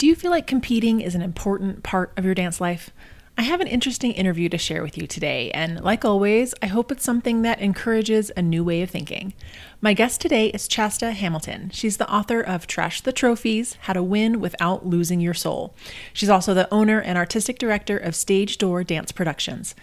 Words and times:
Do 0.00 0.06
you 0.06 0.14
feel 0.14 0.30
like 0.30 0.46
competing 0.46 1.02
is 1.02 1.14
an 1.14 1.20
important 1.20 1.82
part 1.82 2.14
of 2.16 2.24
your 2.24 2.34
dance 2.34 2.58
life? 2.58 2.88
I 3.36 3.42
have 3.42 3.60
an 3.60 3.66
interesting 3.66 4.12
interview 4.12 4.48
to 4.48 4.56
share 4.56 4.82
with 4.82 4.96
you 4.96 5.06
today, 5.06 5.50
and 5.50 5.78
like 5.84 6.06
always, 6.06 6.54
I 6.62 6.68
hope 6.68 6.90
it's 6.90 7.04
something 7.04 7.42
that 7.42 7.60
encourages 7.60 8.32
a 8.34 8.40
new 8.40 8.64
way 8.64 8.80
of 8.80 8.88
thinking. 8.88 9.34
My 9.82 9.92
guest 9.92 10.22
today 10.22 10.46
is 10.46 10.66
Chasta 10.66 11.12
Hamilton. 11.12 11.68
She's 11.74 11.98
the 11.98 12.10
author 12.10 12.40
of 12.40 12.66
Trash 12.66 13.02
the 13.02 13.12
Trophies 13.12 13.76
How 13.82 13.92
to 13.92 14.02
Win 14.02 14.40
Without 14.40 14.86
Losing 14.86 15.20
Your 15.20 15.34
Soul. 15.34 15.74
She's 16.14 16.30
also 16.30 16.54
the 16.54 16.72
owner 16.72 16.98
and 16.98 17.18
artistic 17.18 17.58
director 17.58 17.98
of 17.98 18.16
Stage 18.16 18.56
Door 18.56 18.84
Dance 18.84 19.12
Productions. 19.12 19.74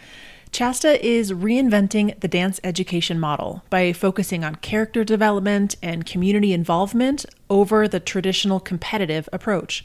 Chasta 0.51 1.03
is 1.05 1.31
reinventing 1.31 2.19
the 2.19 2.27
dance 2.27 2.59
education 2.63 3.19
model 3.19 3.63
by 3.69 3.93
focusing 3.93 4.43
on 4.43 4.55
character 4.55 5.03
development 5.03 5.75
and 5.83 6.05
community 6.05 6.53
involvement 6.53 7.25
over 7.49 7.87
the 7.87 7.99
traditional 7.99 8.59
competitive 8.59 9.29
approach. 9.31 9.83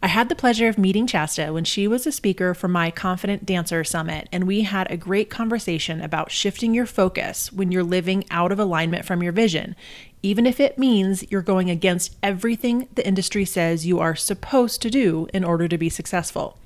I 0.00 0.06
had 0.06 0.28
the 0.28 0.36
pleasure 0.36 0.68
of 0.68 0.78
meeting 0.78 1.08
Chasta 1.08 1.52
when 1.52 1.64
she 1.64 1.88
was 1.88 2.06
a 2.06 2.12
speaker 2.12 2.54
for 2.54 2.68
my 2.68 2.92
Confident 2.92 3.44
Dancer 3.44 3.82
Summit, 3.82 4.28
and 4.30 4.46
we 4.46 4.62
had 4.62 4.88
a 4.90 4.96
great 4.96 5.28
conversation 5.28 6.00
about 6.00 6.30
shifting 6.30 6.72
your 6.72 6.86
focus 6.86 7.52
when 7.52 7.72
you're 7.72 7.82
living 7.82 8.24
out 8.30 8.52
of 8.52 8.60
alignment 8.60 9.04
from 9.04 9.24
your 9.24 9.32
vision, 9.32 9.74
even 10.22 10.46
if 10.46 10.60
it 10.60 10.78
means 10.78 11.28
you're 11.30 11.42
going 11.42 11.68
against 11.68 12.16
everything 12.22 12.86
the 12.94 13.06
industry 13.06 13.44
says 13.44 13.86
you 13.86 13.98
are 13.98 14.14
supposed 14.14 14.80
to 14.82 14.90
do 14.90 15.26
in 15.34 15.42
order 15.42 15.66
to 15.66 15.76
be 15.76 15.88
successful. 15.88 16.56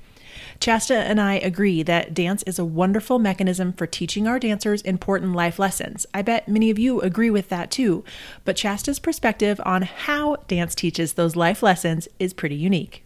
Chasta 0.63 0.95
and 0.95 1.19
I 1.19 1.33
agree 1.33 1.83
that 1.83 2.13
dance 2.13 2.41
is 2.43 2.57
a 2.57 2.63
wonderful 2.63 3.19
mechanism 3.19 3.73
for 3.73 3.85
teaching 3.85 4.29
our 4.29 4.39
dancers 4.39 4.81
important 4.83 5.33
life 5.33 5.59
lessons. 5.59 6.05
I 6.13 6.21
bet 6.21 6.47
many 6.47 6.69
of 6.69 6.79
you 6.79 7.01
agree 7.01 7.29
with 7.29 7.49
that 7.49 7.69
too. 7.69 8.05
But 8.45 8.55
Chasta's 8.55 8.97
perspective 8.97 9.59
on 9.65 9.81
how 9.81 10.37
dance 10.47 10.73
teaches 10.73 11.15
those 11.15 11.35
life 11.35 11.63
lessons 11.63 12.07
is 12.17 12.33
pretty 12.33 12.55
unique. 12.55 13.03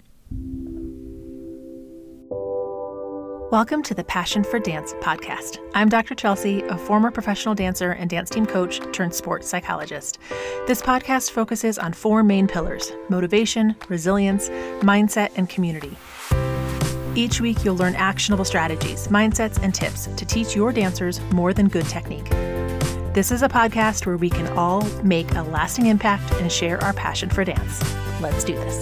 Welcome 3.49 3.81
to 3.83 3.95
the 3.95 4.03
Passion 4.03 4.43
for 4.43 4.59
Dance 4.59 4.93
podcast. 5.01 5.57
I'm 5.73 5.89
Dr. 5.89 6.13
Chelsea, 6.13 6.61
a 6.61 6.77
former 6.77 7.09
professional 7.09 7.55
dancer 7.55 7.93
and 7.93 8.07
dance 8.07 8.29
team 8.29 8.45
coach 8.45 8.79
turned 8.93 9.15
sports 9.15 9.49
psychologist. 9.49 10.19
This 10.67 10.83
podcast 10.83 11.31
focuses 11.31 11.79
on 11.79 11.93
four 11.93 12.21
main 12.21 12.47
pillars 12.47 12.91
motivation, 13.09 13.75
resilience, 13.89 14.49
mindset, 14.83 15.31
and 15.37 15.49
community. 15.49 15.97
Each 17.17 17.41
week, 17.41 17.65
you'll 17.65 17.75
learn 17.75 17.95
actionable 17.95 18.45
strategies, 18.45 19.07
mindsets, 19.07 19.59
and 19.63 19.73
tips 19.73 20.05
to 20.05 20.23
teach 20.23 20.55
your 20.55 20.71
dancers 20.71 21.19
more 21.33 21.51
than 21.51 21.67
good 21.67 21.87
technique. 21.87 22.29
This 23.15 23.31
is 23.31 23.41
a 23.41 23.49
podcast 23.49 24.05
where 24.05 24.17
we 24.17 24.29
can 24.29 24.45
all 24.55 24.83
make 25.01 25.33
a 25.33 25.41
lasting 25.41 25.87
impact 25.87 26.31
and 26.33 26.51
share 26.51 26.79
our 26.83 26.93
passion 26.93 27.31
for 27.31 27.43
dance. 27.43 27.81
Let's 28.21 28.43
do 28.43 28.53
this. 28.53 28.77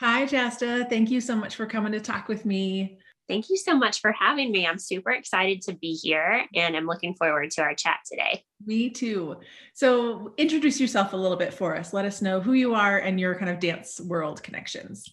Hi, 0.00 0.24
Chasta. 0.24 0.88
Thank 0.88 1.10
you 1.10 1.20
so 1.20 1.36
much 1.36 1.56
for 1.56 1.66
coming 1.66 1.92
to 1.92 2.00
talk 2.00 2.26
with 2.28 2.46
me. 2.46 3.00
Thank 3.28 3.48
you 3.48 3.56
so 3.56 3.76
much 3.76 4.00
for 4.00 4.12
having 4.12 4.52
me. 4.52 4.66
I'm 4.66 4.78
super 4.78 5.10
excited 5.10 5.62
to 5.62 5.74
be 5.74 5.94
here 5.94 6.44
and 6.54 6.76
I'm 6.76 6.86
looking 6.86 7.14
forward 7.14 7.50
to 7.52 7.62
our 7.62 7.74
chat 7.74 8.00
today. 8.10 8.44
Me 8.66 8.90
too. 8.90 9.36
So, 9.72 10.34
introduce 10.36 10.80
yourself 10.80 11.12
a 11.12 11.16
little 11.16 11.36
bit 11.36 11.54
for 11.54 11.76
us. 11.76 11.92
Let 11.92 12.04
us 12.04 12.22
know 12.22 12.40
who 12.40 12.52
you 12.52 12.74
are 12.74 12.98
and 12.98 13.18
your 13.18 13.34
kind 13.34 13.50
of 13.50 13.60
dance 13.60 14.00
world 14.00 14.42
connections. 14.42 15.08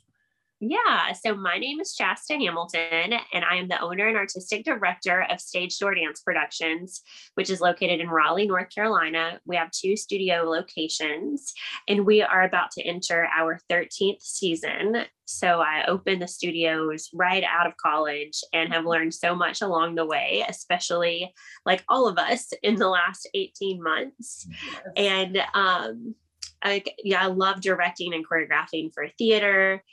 Yeah, 0.64 1.14
so 1.14 1.34
my 1.36 1.58
name 1.58 1.80
is 1.80 1.96
Chasta 2.00 2.38
Hamilton, 2.40 3.14
and 3.34 3.44
I 3.44 3.56
am 3.56 3.68
the 3.68 3.82
owner 3.82 4.08
and 4.08 4.16
artistic 4.16 4.64
director 4.64 5.24
of 5.24 5.42
Stage 5.42 5.76
Door 5.80 5.96
Dance 5.96 6.22
Productions, 6.22 7.02
which 7.34 7.50
is 7.50 7.62
located 7.62 8.00
in 8.00 8.12
Raleigh, 8.12 8.46
North 8.48 8.70
Carolina. 8.70 9.40
We 9.44 9.56
have 9.56 9.72
two 9.72 9.98
studio 9.98 10.44
locations, 10.44 11.52
and 11.88 12.06
we 12.06 12.22
are 12.22 12.44
about 12.44 12.70
to 12.74 12.84
enter 12.84 13.28
our 13.36 13.60
13th 13.72 14.22
season. 14.22 15.06
So 15.26 15.62
I 15.62 15.86
opened 15.88 16.22
the 16.22 16.28
studios 16.28 17.10
right 17.12 17.44
out 17.44 17.66
of 17.66 17.74
college 17.84 18.40
and 18.54 18.72
have 18.72 18.86
learned 18.86 19.16
so 19.16 19.34
much 19.34 19.64
along 19.64 19.96
the 19.96 20.06
way, 20.06 20.46
especially 20.48 21.34
like 21.66 21.84
all 21.90 22.08
of 22.08 22.20
us 22.20 22.54
in 22.62 22.76
the 22.76 22.88
last 22.88 23.28
18 23.34 23.82
months. 23.82 24.48
Yes. 24.48 24.84
And 24.96 25.44
um, 25.56 26.14
I, 26.62 26.84
yeah, 27.04 27.24
I 27.24 27.28
love 27.28 27.62
directing 27.62 28.14
and 28.14 28.24
choreographing 28.24 28.94
for 28.94 29.08
theater 29.18 29.84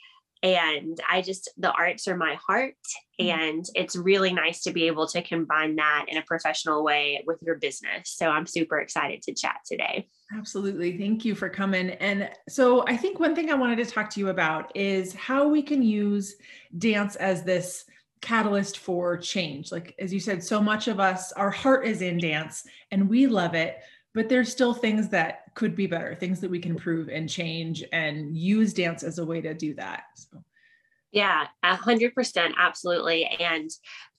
and 0.41 0.99
i 1.09 1.21
just 1.21 1.49
the 1.57 1.71
arts 1.71 2.07
are 2.07 2.15
my 2.15 2.35
heart 2.35 2.75
mm-hmm. 3.19 3.39
and 3.39 3.65
it's 3.75 3.95
really 3.95 4.33
nice 4.33 4.61
to 4.61 4.71
be 4.71 4.87
able 4.87 5.07
to 5.07 5.21
combine 5.21 5.75
that 5.75 6.05
in 6.07 6.17
a 6.17 6.21
professional 6.23 6.83
way 6.83 7.23
with 7.27 7.37
your 7.41 7.55
business. 7.55 8.11
So 8.11 8.29
i'm 8.29 8.45
super 8.45 8.79
excited 8.79 9.21
to 9.23 9.33
chat 9.33 9.57
today. 9.65 10.07
Absolutely. 10.37 10.95
Thank 10.97 11.25
you 11.25 11.33
for 11.33 11.49
coming. 11.49 11.91
And 11.91 12.29
so 12.47 12.85
i 12.87 12.95
think 12.95 13.19
one 13.19 13.35
thing 13.35 13.51
i 13.51 13.55
wanted 13.55 13.77
to 13.77 13.85
talk 13.85 14.09
to 14.11 14.19
you 14.19 14.29
about 14.29 14.75
is 14.75 15.13
how 15.13 15.47
we 15.47 15.61
can 15.61 15.81
use 15.81 16.35
dance 16.77 17.15
as 17.15 17.43
this 17.43 17.85
catalyst 18.21 18.79
for 18.79 19.17
change. 19.17 19.71
Like 19.71 19.95
as 19.99 20.13
you 20.13 20.19
said 20.19 20.43
so 20.43 20.61
much 20.61 20.87
of 20.87 20.99
us 20.99 21.31
our 21.33 21.51
heart 21.51 21.85
is 21.85 22.01
in 22.01 22.17
dance 22.17 22.63
and 22.91 23.09
we 23.09 23.27
love 23.27 23.55
it 23.55 23.77
but 24.19 24.27
there's 24.27 24.51
still 24.51 24.73
things 24.73 25.07
that 25.07 25.55
could 25.55 25.77
be 25.77 25.87
better, 25.87 26.13
things 26.13 26.41
that 26.41 26.51
we 26.51 26.59
can 26.59 26.71
improve 26.71 27.07
and 27.07 27.29
change 27.29 27.85
and 27.93 28.35
use 28.37 28.73
dance 28.73 29.01
as 29.01 29.17
a 29.17 29.23
way 29.23 29.39
to 29.39 29.53
do 29.53 29.73
that. 29.75 30.03
So. 30.15 30.43
Yeah, 31.13 31.47
a 31.63 31.75
hundred 31.77 32.13
percent, 32.13 32.53
absolutely. 32.59 33.23
And 33.39 33.69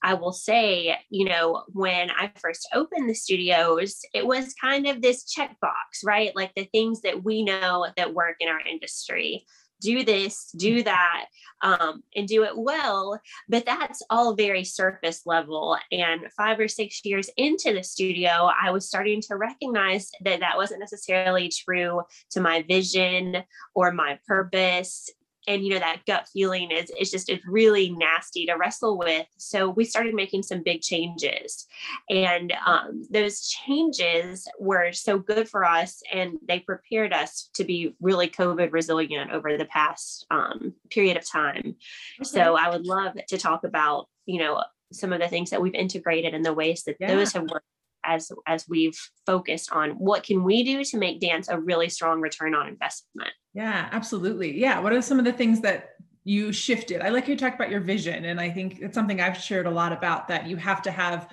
I 0.01 0.15
will 0.15 0.31
say, 0.31 0.97
you 1.11 1.25
know, 1.25 1.65
when 1.67 2.09
I 2.09 2.31
first 2.35 2.67
opened 2.73 3.11
the 3.11 3.13
studios, 3.13 3.99
it 4.11 4.25
was 4.25 4.55
kind 4.59 4.87
of 4.87 5.03
this 5.03 5.31
checkbox, 5.31 6.03
right? 6.03 6.35
Like 6.35 6.51
the 6.55 6.65
things 6.71 7.01
that 7.01 7.23
we 7.23 7.43
know 7.43 7.85
that 7.95 8.15
work 8.15 8.37
in 8.39 8.49
our 8.49 8.59
industry 8.59 9.45
do 9.81 10.03
this, 10.03 10.51
do 10.57 10.83
that, 10.83 11.25
um, 11.61 12.03
and 12.15 12.27
do 12.27 12.43
it 12.43 12.57
well. 12.57 13.19
But 13.49 13.65
that's 13.65 14.01
all 14.09 14.35
very 14.35 14.63
surface 14.63 15.23
level. 15.25 15.77
And 15.91 16.21
five 16.37 16.59
or 16.59 16.67
six 16.67 17.01
years 17.03 17.29
into 17.37 17.73
the 17.73 17.83
studio, 17.83 18.49
I 18.61 18.71
was 18.71 18.87
starting 18.87 19.21
to 19.23 19.35
recognize 19.35 20.09
that 20.23 20.39
that 20.39 20.57
wasn't 20.57 20.79
necessarily 20.79 21.49
true 21.49 22.01
to 22.31 22.41
my 22.41 22.63
vision 22.63 23.43
or 23.75 23.91
my 23.91 24.19
purpose 24.27 25.09
and 25.47 25.63
you 25.63 25.71
know 25.71 25.79
that 25.79 26.01
gut 26.05 26.27
feeling 26.31 26.71
is 26.71 26.91
it's 26.97 27.11
just 27.11 27.29
it's 27.29 27.45
really 27.47 27.89
nasty 27.89 28.45
to 28.45 28.53
wrestle 28.53 28.97
with 28.97 29.25
so 29.37 29.69
we 29.69 29.83
started 29.83 30.13
making 30.13 30.43
some 30.43 30.61
big 30.63 30.81
changes 30.81 31.67
and 32.09 32.53
um, 32.65 33.03
those 33.09 33.47
changes 33.47 34.47
were 34.59 34.91
so 34.91 35.17
good 35.17 35.47
for 35.49 35.65
us 35.65 36.01
and 36.13 36.37
they 36.47 36.59
prepared 36.59 37.13
us 37.13 37.49
to 37.53 37.63
be 37.63 37.95
really 38.01 38.27
covid 38.27 38.71
resilient 38.71 39.31
over 39.31 39.57
the 39.57 39.65
past 39.65 40.25
um, 40.31 40.73
period 40.89 41.17
of 41.17 41.27
time 41.27 41.75
okay. 42.19 42.23
so 42.23 42.55
i 42.55 42.69
would 42.69 42.85
love 42.85 43.13
to 43.27 43.37
talk 43.37 43.63
about 43.63 44.07
you 44.25 44.39
know 44.39 44.63
some 44.93 45.13
of 45.13 45.19
the 45.19 45.27
things 45.27 45.49
that 45.49 45.61
we've 45.61 45.73
integrated 45.73 46.33
and 46.33 46.45
the 46.45 46.53
ways 46.53 46.83
that 46.83 46.97
yeah. 46.99 47.07
those 47.07 47.33
have 47.33 47.49
worked 47.49 47.65
as 48.03 48.31
as 48.47 48.67
we've 48.67 48.97
focused 49.25 49.71
on 49.71 49.91
what 49.91 50.23
can 50.23 50.43
we 50.43 50.63
do 50.63 50.83
to 50.83 50.97
make 50.97 51.19
dance 51.19 51.47
a 51.49 51.59
really 51.59 51.89
strong 51.89 52.19
return 52.19 52.55
on 52.55 52.67
investment 52.67 53.31
yeah 53.53 53.89
absolutely. 53.91 54.59
Yeah 54.59 54.79
what 54.79 54.93
are 54.93 55.01
some 55.01 55.19
of 55.19 55.25
the 55.25 55.33
things 55.33 55.61
that 55.61 55.95
you 56.23 56.51
shifted? 56.51 57.01
I 57.01 57.09
like 57.09 57.27
you 57.27 57.35
talk 57.35 57.55
about 57.55 57.71
your 57.71 57.81
vision 57.81 58.25
and 58.25 58.39
i 58.39 58.49
think 58.49 58.79
it's 58.79 58.95
something 58.95 59.19
i've 59.19 59.37
shared 59.37 59.65
a 59.65 59.71
lot 59.71 59.91
about 59.91 60.27
that 60.27 60.47
you 60.47 60.55
have 60.57 60.81
to 60.83 60.91
have 60.91 61.29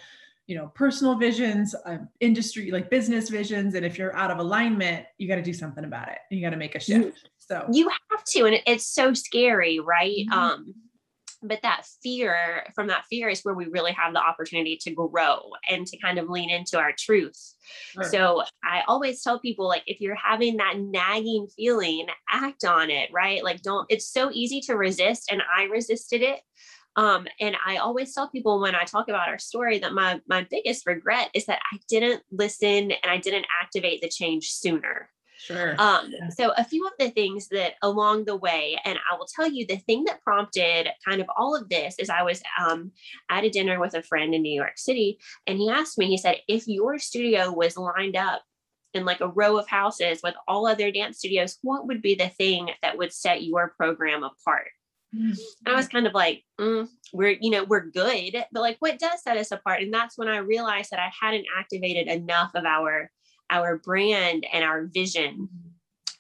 you 0.48 0.56
know 0.56 0.72
personal 0.74 1.14
visions 1.14 1.74
uh, 1.86 1.98
industry 2.20 2.70
like 2.70 2.90
business 2.90 3.28
visions 3.28 3.74
and 3.74 3.84
if 3.84 3.98
you're 3.98 4.16
out 4.16 4.30
of 4.30 4.38
alignment 4.38 5.06
you 5.18 5.28
got 5.28 5.36
to 5.36 5.42
do 5.42 5.52
something 5.52 5.84
about 5.84 6.08
it. 6.08 6.18
You 6.30 6.42
got 6.42 6.50
to 6.50 6.56
make 6.56 6.74
a 6.74 6.80
shift 6.80 7.28
so. 7.38 7.66
you 7.70 7.88
have 8.10 8.24
to 8.24 8.46
and 8.46 8.56
it's 8.66 8.86
so 8.86 9.14
scary 9.14 9.78
right? 9.78 10.26
Mm-hmm. 10.28 10.32
um 10.32 10.74
but 11.42 11.60
that 11.62 11.86
fear 12.02 12.64
from 12.74 12.88
that 12.88 13.04
fear 13.08 13.28
is 13.28 13.42
where 13.42 13.54
we 13.54 13.66
really 13.66 13.92
have 13.92 14.12
the 14.12 14.20
opportunity 14.20 14.76
to 14.76 14.90
grow 14.90 15.40
and 15.68 15.86
to 15.86 15.96
kind 15.98 16.18
of 16.18 16.28
lean 16.28 16.50
into 16.50 16.78
our 16.78 16.92
truth 16.98 17.54
sure. 17.92 18.04
so 18.04 18.42
i 18.64 18.82
always 18.88 19.22
tell 19.22 19.38
people 19.38 19.66
like 19.66 19.82
if 19.86 20.00
you're 20.00 20.16
having 20.16 20.56
that 20.56 20.74
nagging 20.78 21.46
feeling 21.56 22.06
act 22.30 22.64
on 22.64 22.90
it 22.90 23.08
right 23.12 23.44
like 23.44 23.62
don't 23.62 23.86
it's 23.88 24.08
so 24.08 24.30
easy 24.32 24.60
to 24.60 24.74
resist 24.74 25.30
and 25.30 25.42
i 25.56 25.64
resisted 25.64 26.22
it 26.22 26.40
um, 26.96 27.28
and 27.38 27.56
I 27.64 27.76
always 27.76 28.12
tell 28.12 28.28
people 28.28 28.60
when 28.60 28.74
I 28.74 28.82
talk 28.82 29.08
about 29.08 29.28
our 29.28 29.38
story 29.38 29.78
that 29.78 29.92
my 29.92 30.20
my 30.26 30.44
biggest 30.50 30.84
regret 30.84 31.30
is 31.32 31.46
that 31.46 31.60
I 31.72 31.78
didn't 31.88 32.24
listen 32.32 32.90
and 32.90 33.06
I 33.06 33.18
didn't 33.18 33.46
activate 33.62 34.02
the 34.02 34.08
change 34.08 34.50
sooner. 34.50 35.08
Sure. 35.38 35.76
Um, 35.78 36.12
so 36.30 36.52
a 36.56 36.64
few 36.64 36.84
of 36.86 36.92
the 36.98 37.10
things 37.10 37.48
that 37.48 37.74
along 37.82 38.24
the 38.24 38.36
way, 38.36 38.76
and 38.84 38.98
I 39.10 39.16
will 39.16 39.26
tell 39.26 39.48
you 39.48 39.66
the 39.66 39.76
thing 39.76 40.04
that 40.04 40.22
prompted 40.22 40.88
kind 41.06 41.20
of 41.20 41.28
all 41.36 41.54
of 41.54 41.68
this 41.68 41.94
is 41.98 42.10
I 42.10 42.22
was 42.22 42.42
um, 42.60 42.90
at 43.30 43.44
a 43.44 43.50
dinner 43.50 43.78
with 43.78 43.94
a 43.94 44.02
friend 44.02 44.34
in 44.34 44.42
New 44.42 44.54
York 44.54 44.76
City, 44.76 45.18
and 45.46 45.58
he 45.58 45.70
asked 45.70 45.96
me, 45.96 46.06
he 46.06 46.18
said, 46.18 46.38
if 46.48 46.66
your 46.66 46.98
studio 46.98 47.52
was 47.52 47.76
lined 47.76 48.16
up 48.16 48.42
in 48.94 49.04
like 49.04 49.20
a 49.20 49.28
row 49.28 49.56
of 49.58 49.68
houses 49.68 50.20
with 50.22 50.34
all 50.48 50.66
other 50.66 50.90
dance 50.90 51.18
studios, 51.18 51.58
what 51.62 51.86
would 51.86 52.02
be 52.02 52.16
the 52.16 52.28
thing 52.30 52.70
that 52.82 52.98
would 52.98 53.12
set 53.12 53.44
your 53.44 53.74
program 53.76 54.24
apart? 54.24 54.68
Mm-hmm. 55.14 55.32
I 55.66 55.74
was 55.74 55.88
kind 55.88 56.06
of 56.06 56.14
like, 56.14 56.42
mm, 56.60 56.88
we're, 57.12 57.36
you 57.40 57.50
know, 57.50 57.64
we're 57.64 57.86
good, 57.86 58.44
but 58.52 58.60
like 58.60 58.76
what 58.80 58.98
does 58.98 59.22
set 59.22 59.36
us 59.36 59.52
apart? 59.52 59.82
And 59.82 59.94
that's 59.94 60.18
when 60.18 60.28
I 60.28 60.38
realized 60.38 60.90
that 60.90 61.00
I 61.00 61.10
hadn't 61.18 61.46
activated 61.56 62.08
enough 62.08 62.50
of 62.54 62.64
our 62.64 63.10
our 63.50 63.76
brand 63.78 64.46
and 64.52 64.64
our 64.64 64.84
vision 64.84 65.48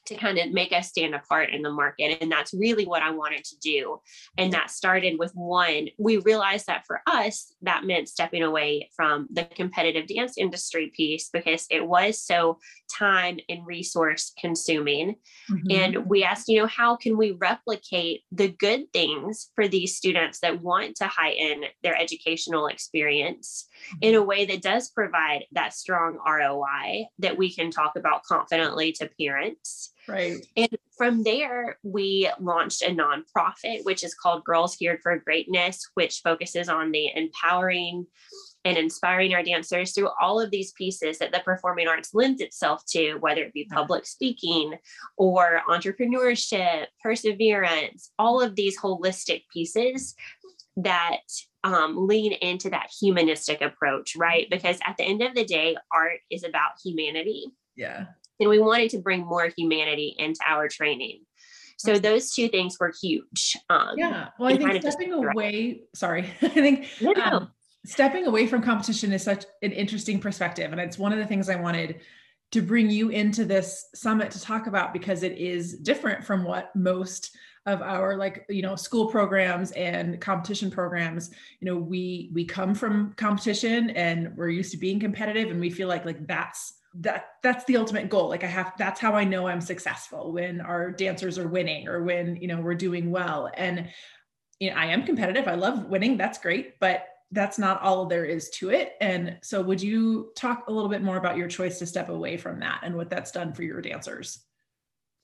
to 0.08 0.16
kind 0.16 0.38
of 0.38 0.50
make 0.52 0.72
us 0.72 0.88
stand 0.88 1.14
apart 1.14 1.50
in 1.50 1.62
the 1.62 1.70
market. 1.70 2.18
And 2.20 2.30
that's 2.30 2.54
really 2.54 2.86
what 2.86 3.02
I 3.02 3.10
wanted 3.10 3.44
to 3.44 3.58
do. 3.58 4.00
And 4.36 4.52
that 4.52 4.70
started 4.70 5.18
with 5.18 5.32
one, 5.34 5.88
we 5.98 6.18
realized 6.18 6.66
that 6.66 6.84
for 6.86 7.00
us, 7.06 7.54
that 7.62 7.84
meant 7.84 8.08
stepping 8.08 8.42
away 8.42 8.90
from 8.96 9.28
the 9.32 9.44
competitive 9.44 10.06
dance 10.06 10.36
industry 10.36 10.92
piece 10.94 11.28
because 11.32 11.66
it 11.70 11.86
was 11.86 12.20
so 12.20 12.58
time 12.96 13.38
and 13.48 13.66
resource 13.66 14.32
consuming. 14.38 15.16
Mm-hmm. 15.50 15.70
And 15.70 16.06
we 16.06 16.24
asked, 16.24 16.48
you 16.48 16.58
know, 16.58 16.66
how 16.66 16.96
can 16.96 17.16
we 17.16 17.32
replicate 17.32 18.22
the 18.32 18.48
good 18.48 18.92
things 18.92 19.50
for 19.54 19.68
these 19.68 19.96
students 19.96 20.40
that 20.40 20.62
want 20.62 20.96
to 20.96 21.06
heighten 21.06 21.64
their 21.82 21.96
educational 21.96 22.66
experience 22.66 23.68
in 24.00 24.14
a 24.14 24.22
way 24.22 24.46
that 24.46 24.62
does 24.62 24.90
provide 24.90 25.44
that 25.52 25.74
strong 25.74 26.18
ROI 26.26 27.06
that 27.18 27.36
we 27.36 27.52
can 27.52 27.70
talk 27.70 27.96
about 27.96 28.22
confidently 28.24 28.92
to 28.92 29.10
parents? 29.20 29.92
Right. 30.08 30.44
And 30.56 30.76
from 30.96 31.22
there, 31.22 31.78
we 31.82 32.30
launched 32.40 32.82
a 32.82 32.94
nonprofit, 32.94 33.84
which 33.84 34.02
is 34.02 34.14
called 34.14 34.44
Girls 34.44 34.76
Geared 34.76 35.00
for 35.02 35.18
Greatness, 35.18 35.86
which 35.94 36.20
focuses 36.24 36.68
on 36.68 36.90
the 36.90 37.10
empowering 37.14 38.06
and 38.64 38.76
inspiring 38.76 39.34
our 39.34 39.42
dancers 39.42 39.92
through 39.92 40.10
all 40.20 40.40
of 40.40 40.50
these 40.50 40.72
pieces 40.72 41.18
that 41.18 41.32
the 41.32 41.40
performing 41.40 41.88
arts 41.88 42.10
lends 42.14 42.40
itself 42.40 42.82
to, 42.90 43.14
whether 43.16 43.42
it 43.42 43.52
be 43.52 43.68
public 43.70 44.04
speaking 44.04 44.74
or 45.16 45.62
entrepreneurship, 45.68 46.86
perseverance, 47.02 48.10
all 48.18 48.40
of 48.40 48.56
these 48.56 48.78
holistic 48.78 49.44
pieces 49.52 50.14
that 50.76 51.20
um, 51.64 52.06
lean 52.06 52.32
into 52.32 52.70
that 52.70 52.90
humanistic 53.00 53.60
approach, 53.60 54.14
right? 54.16 54.48
Because 54.50 54.78
at 54.86 54.96
the 54.96 55.04
end 55.04 55.22
of 55.22 55.34
the 55.34 55.44
day, 55.44 55.76
art 55.92 56.20
is 56.30 56.44
about 56.44 56.72
humanity. 56.84 57.46
Yeah. 57.76 58.06
And 58.40 58.48
we 58.48 58.58
wanted 58.58 58.90
to 58.90 58.98
bring 58.98 59.26
more 59.26 59.50
humanity 59.56 60.14
into 60.18 60.40
our 60.46 60.68
training. 60.68 61.20
So 61.78 61.98
those 61.98 62.32
two 62.32 62.48
things 62.48 62.76
were 62.80 62.92
huge. 63.00 63.56
Um, 63.70 63.94
yeah. 63.96 64.28
Well, 64.38 64.52
I 64.52 64.56
think 64.56 64.82
stepping 64.82 65.12
away, 65.12 65.82
sorry, 65.94 66.22
I 66.42 66.48
think 66.48 66.88
no, 67.00 67.12
no. 67.12 67.22
Um, 67.22 67.50
stepping 67.86 68.26
away 68.26 68.48
from 68.48 68.62
competition 68.62 69.12
is 69.12 69.22
such 69.22 69.44
an 69.62 69.72
interesting 69.72 70.18
perspective. 70.18 70.72
And 70.72 70.80
it's 70.80 70.98
one 70.98 71.12
of 71.12 71.18
the 71.18 71.26
things 71.26 71.48
I 71.48 71.56
wanted 71.56 72.00
to 72.50 72.62
bring 72.62 72.90
you 72.90 73.10
into 73.10 73.44
this 73.44 73.86
summit 73.94 74.30
to 74.32 74.40
talk 74.40 74.66
about 74.66 74.92
because 74.92 75.22
it 75.22 75.38
is 75.38 75.78
different 75.78 76.24
from 76.24 76.44
what 76.44 76.74
most 76.74 77.36
of 77.66 77.82
our 77.82 78.16
like 78.16 78.46
you 78.48 78.62
know 78.62 78.74
school 78.74 79.08
programs 79.10 79.72
and 79.72 80.18
competition 80.22 80.70
programs 80.70 81.30
you 81.60 81.66
know 81.66 81.76
we 81.76 82.30
we 82.32 82.42
come 82.42 82.74
from 82.74 83.12
competition 83.18 83.90
and 83.90 84.34
we're 84.36 84.48
used 84.48 84.70
to 84.72 84.78
being 84.78 84.98
competitive 84.98 85.50
and 85.50 85.60
we 85.60 85.68
feel 85.68 85.86
like 85.86 86.06
like 86.06 86.26
that's 86.26 86.77
that 87.00 87.26
that's 87.42 87.64
the 87.66 87.76
ultimate 87.76 88.08
goal 88.08 88.28
like 88.28 88.44
i 88.44 88.46
have 88.46 88.72
that's 88.78 89.00
how 89.00 89.12
i 89.12 89.24
know 89.24 89.46
i'm 89.46 89.60
successful 89.60 90.32
when 90.32 90.60
our 90.60 90.90
dancers 90.90 91.38
are 91.38 91.48
winning 91.48 91.86
or 91.86 92.02
when 92.02 92.36
you 92.36 92.48
know 92.48 92.60
we're 92.60 92.74
doing 92.74 93.10
well 93.10 93.50
and 93.54 93.88
you 94.58 94.70
know 94.70 94.76
i 94.76 94.86
am 94.86 95.04
competitive 95.04 95.46
i 95.46 95.54
love 95.54 95.86
winning 95.86 96.16
that's 96.16 96.38
great 96.38 96.78
but 96.80 97.06
that's 97.30 97.58
not 97.58 97.80
all 97.82 98.06
there 98.06 98.24
is 98.24 98.50
to 98.50 98.70
it 98.70 98.94
and 99.00 99.38
so 99.42 99.62
would 99.62 99.80
you 99.80 100.32
talk 100.34 100.64
a 100.66 100.72
little 100.72 100.88
bit 100.88 101.02
more 101.02 101.18
about 101.18 101.36
your 101.36 101.48
choice 101.48 101.78
to 101.78 101.86
step 101.86 102.08
away 102.08 102.36
from 102.36 102.58
that 102.58 102.80
and 102.82 102.94
what 102.94 103.10
that's 103.10 103.30
done 103.30 103.52
for 103.52 103.62
your 103.62 103.80
dancers 103.80 104.44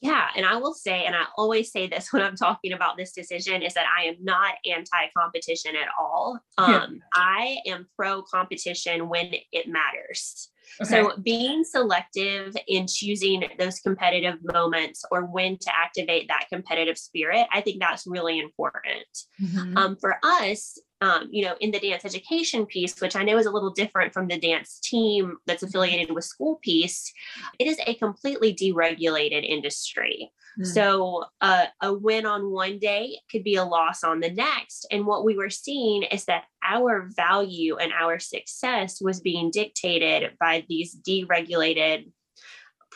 yeah. 0.00 0.28
And 0.36 0.44
I 0.44 0.56
will 0.56 0.74
say, 0.74 1.06
and 1.06 1.16
I 1.16 1.24
always 1.38 1.72
say 1.72 1.86
this 1.86 2.08
when 2.12 2.22
I'm 2.22 2.36
talking 2.36 2.74
about 2.74 2.98
this 2.98 3.12
decision, 3.12 3.62
is 3.62 3.72
that 3.72 3.86
I 3.98 4.04
am 4.04 4.16
not 4.20 4.56
anti 4.70 5.08
competition 5.16 5.76
at 5.76 5.88
all. 5.98 6.38
Um, 6.58 6.70
yeah. 6.70 6.88
I 7.14 7.56
am 7.66 7.86
pro 7.96 8.20
competition 8.20 9.08
when 9.08 9.32
it 9.50 9.66
matters. 9.66 10.50
Okay. 10.82 10.90
So, 10.90 11.16
being 11.22 11.64
selective 11.64 12.56
in 12.66 12.86
choosing 12.88 13.44
those 13.58 13.80
competitive 13.80 14.38
moments 14.42 15.04
or 15.10 15.26
when 15.26 15.58
to 15.58 15.70
activate 15.74 16.28
that 16.28 16.46
competitive 16.52 16.98
spirit, 16.98 17.46
I 17.52 17.60
think 17.60 17.80
that's 17.80 18.06
really 18.06 18.40
important. 18.40 19.06
Mm-hmm. 19.40 19.76
Um, 19.76 19.96
for 19.96 20.18
us, 20.22 20.78
um, 21.00 21.28
you 21.30 21.44
know, 21.44 21.54
in 21.60 21.70
the 21.70 21.78
dance 21.78 22.04
education 22.04 22.66
piece, 22.66 23.00
which 23.00 23.16
I 23.16 23.24
know 23.24 23.36
is 23.36 23.46
a 23.46 23.50
little 23.50 23.70
different 23.70 24.12
from 24.12 24.28
the 24.28 24.38
dance 24.38 24.80
team 24.80 25.36
that's 25.46 25.62
affiliated 25.62 26.14
with 26.14 26.24
school 26.24 26.58
piece, 26.62 27.12
it 27.58 27.66
is 27.66 27.78
a 27.86 27.94
completely 27.94 28.54
deregulated 28.54 29.44
industry. 29.44 30.32
Mm. 30.60 30.66
So 30.66 31.24
uh, 31.40 31.66
a 31.80 31.92
win 31.92 32.26
on 32.26 32.50
one 32.50 32.78
day 32.78 33.18
could 33.30 33.44
be 33.44 33.56
a 33.56 33.64
loss 33.64 34.04
on 34.04 34.20
the 34.20 34.30
next. 34.30 34.86
And 34.90 35.06
what 35.06 35.24
we 35.24 35.36
were 35.36 35.50
seeing 35.50 36.04
is 36.04 36.24
that 36.26 36.44
our 36.62 37.08
value 37.16 37.76
and 37.76 37.92
our 37.92 38.18
success 38.18 39.00
was 39.00 39.20
being 39.20 39.50
dictated 39.50 40.32
by 40.38 40.64
these 40.68 40.96
deregulated 40.96 42.10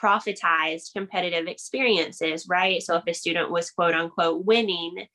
profitized 0.01 0.93
competitive 0.93 1.49
experiences, 1.49 2.47
right? 2.49 2.83
So 2.83 2.97
if 2.97 3.05
a 3.07 3.13
student 3.13 3.51
was 3.51 3.71
quote 3.71 3.95
unquote 3.95 4.45
winning, 4.45 5.09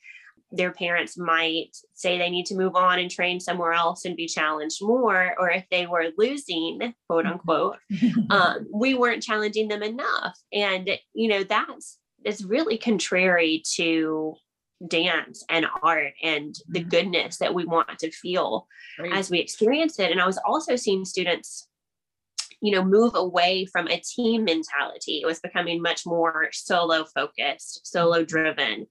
their 0.53 0.71
parents 0.71 1.17
might 1.17 1.75
say 1.95 2.17
they 2.17 2.29
need 2.29 2.45
to 2.45 2.55
move 2.55 2.75
on 2.75 2.99
and 2.99 3.09
train 3.09 3.39
somewhere 3.39 3.73
else 3.73 4.05
and 4.05 4.15
be 4.15 4.27
challenged 4.27 4.83
more 4.83 5.35
or 5.39 5.49
if 5.49 5.65
they 5.71 5.87
were 5.87 6.09
losing 6.15 6.93
quote 7.07 7.25
mm-hmm. 7.25 7.33
unquote 7.33 7.77
um, 8.29 8.67
we 8.71 8.93
weren't 8.93 9.23
challenging 9.23 9.67
them 9.67 9.81
enough 9.81 10.37
and 10.53 10.91
you 11.13 11.27
know 11.27 11.43
that's 11.43 11.97
it's 12.25 12.43
really 12.43 12.77
contrary 12.77 13.63
to 13.75 14.35
dance 14.87 15.43
and 15.49 15.65
art 15.81 16.13
and 16.21 16.55
the 16.67 16.79
mm-hmm. 16.79 16.89
goodness 16.89 17.37
that 17.37 17.53
we 17.53 17.65
want 17.65 17.99
to 17.99 18.11
feel 18.11 18.67
right. 18.99 19.13
as 19.13 19.29
we 19.29 19.39
experience 19.39 19.99
it. 19.99 20.11
And 20.11 20.21
i 20.21 20.25
was 20.25 20.39
also 20.45 20.75
seeing 20.75 21.05
students 21.05 21.67
you 22.63 22.71
know 22.71 22.83
move 22.83 23.13
away 23.13 23.65
from 23.65 23.87
a 23.89 23.99
team 23.99 24.45
mentality. 24.45 25.19
It 25.21 25.25
was 25.25 25.41
becoming 25.41 25.81
much 25.81 26.05
more 26.05 26.47
solo 26.53 27.03
focused 27.03 27.85
solo 27.85 28.23
driven. 28.23 28.87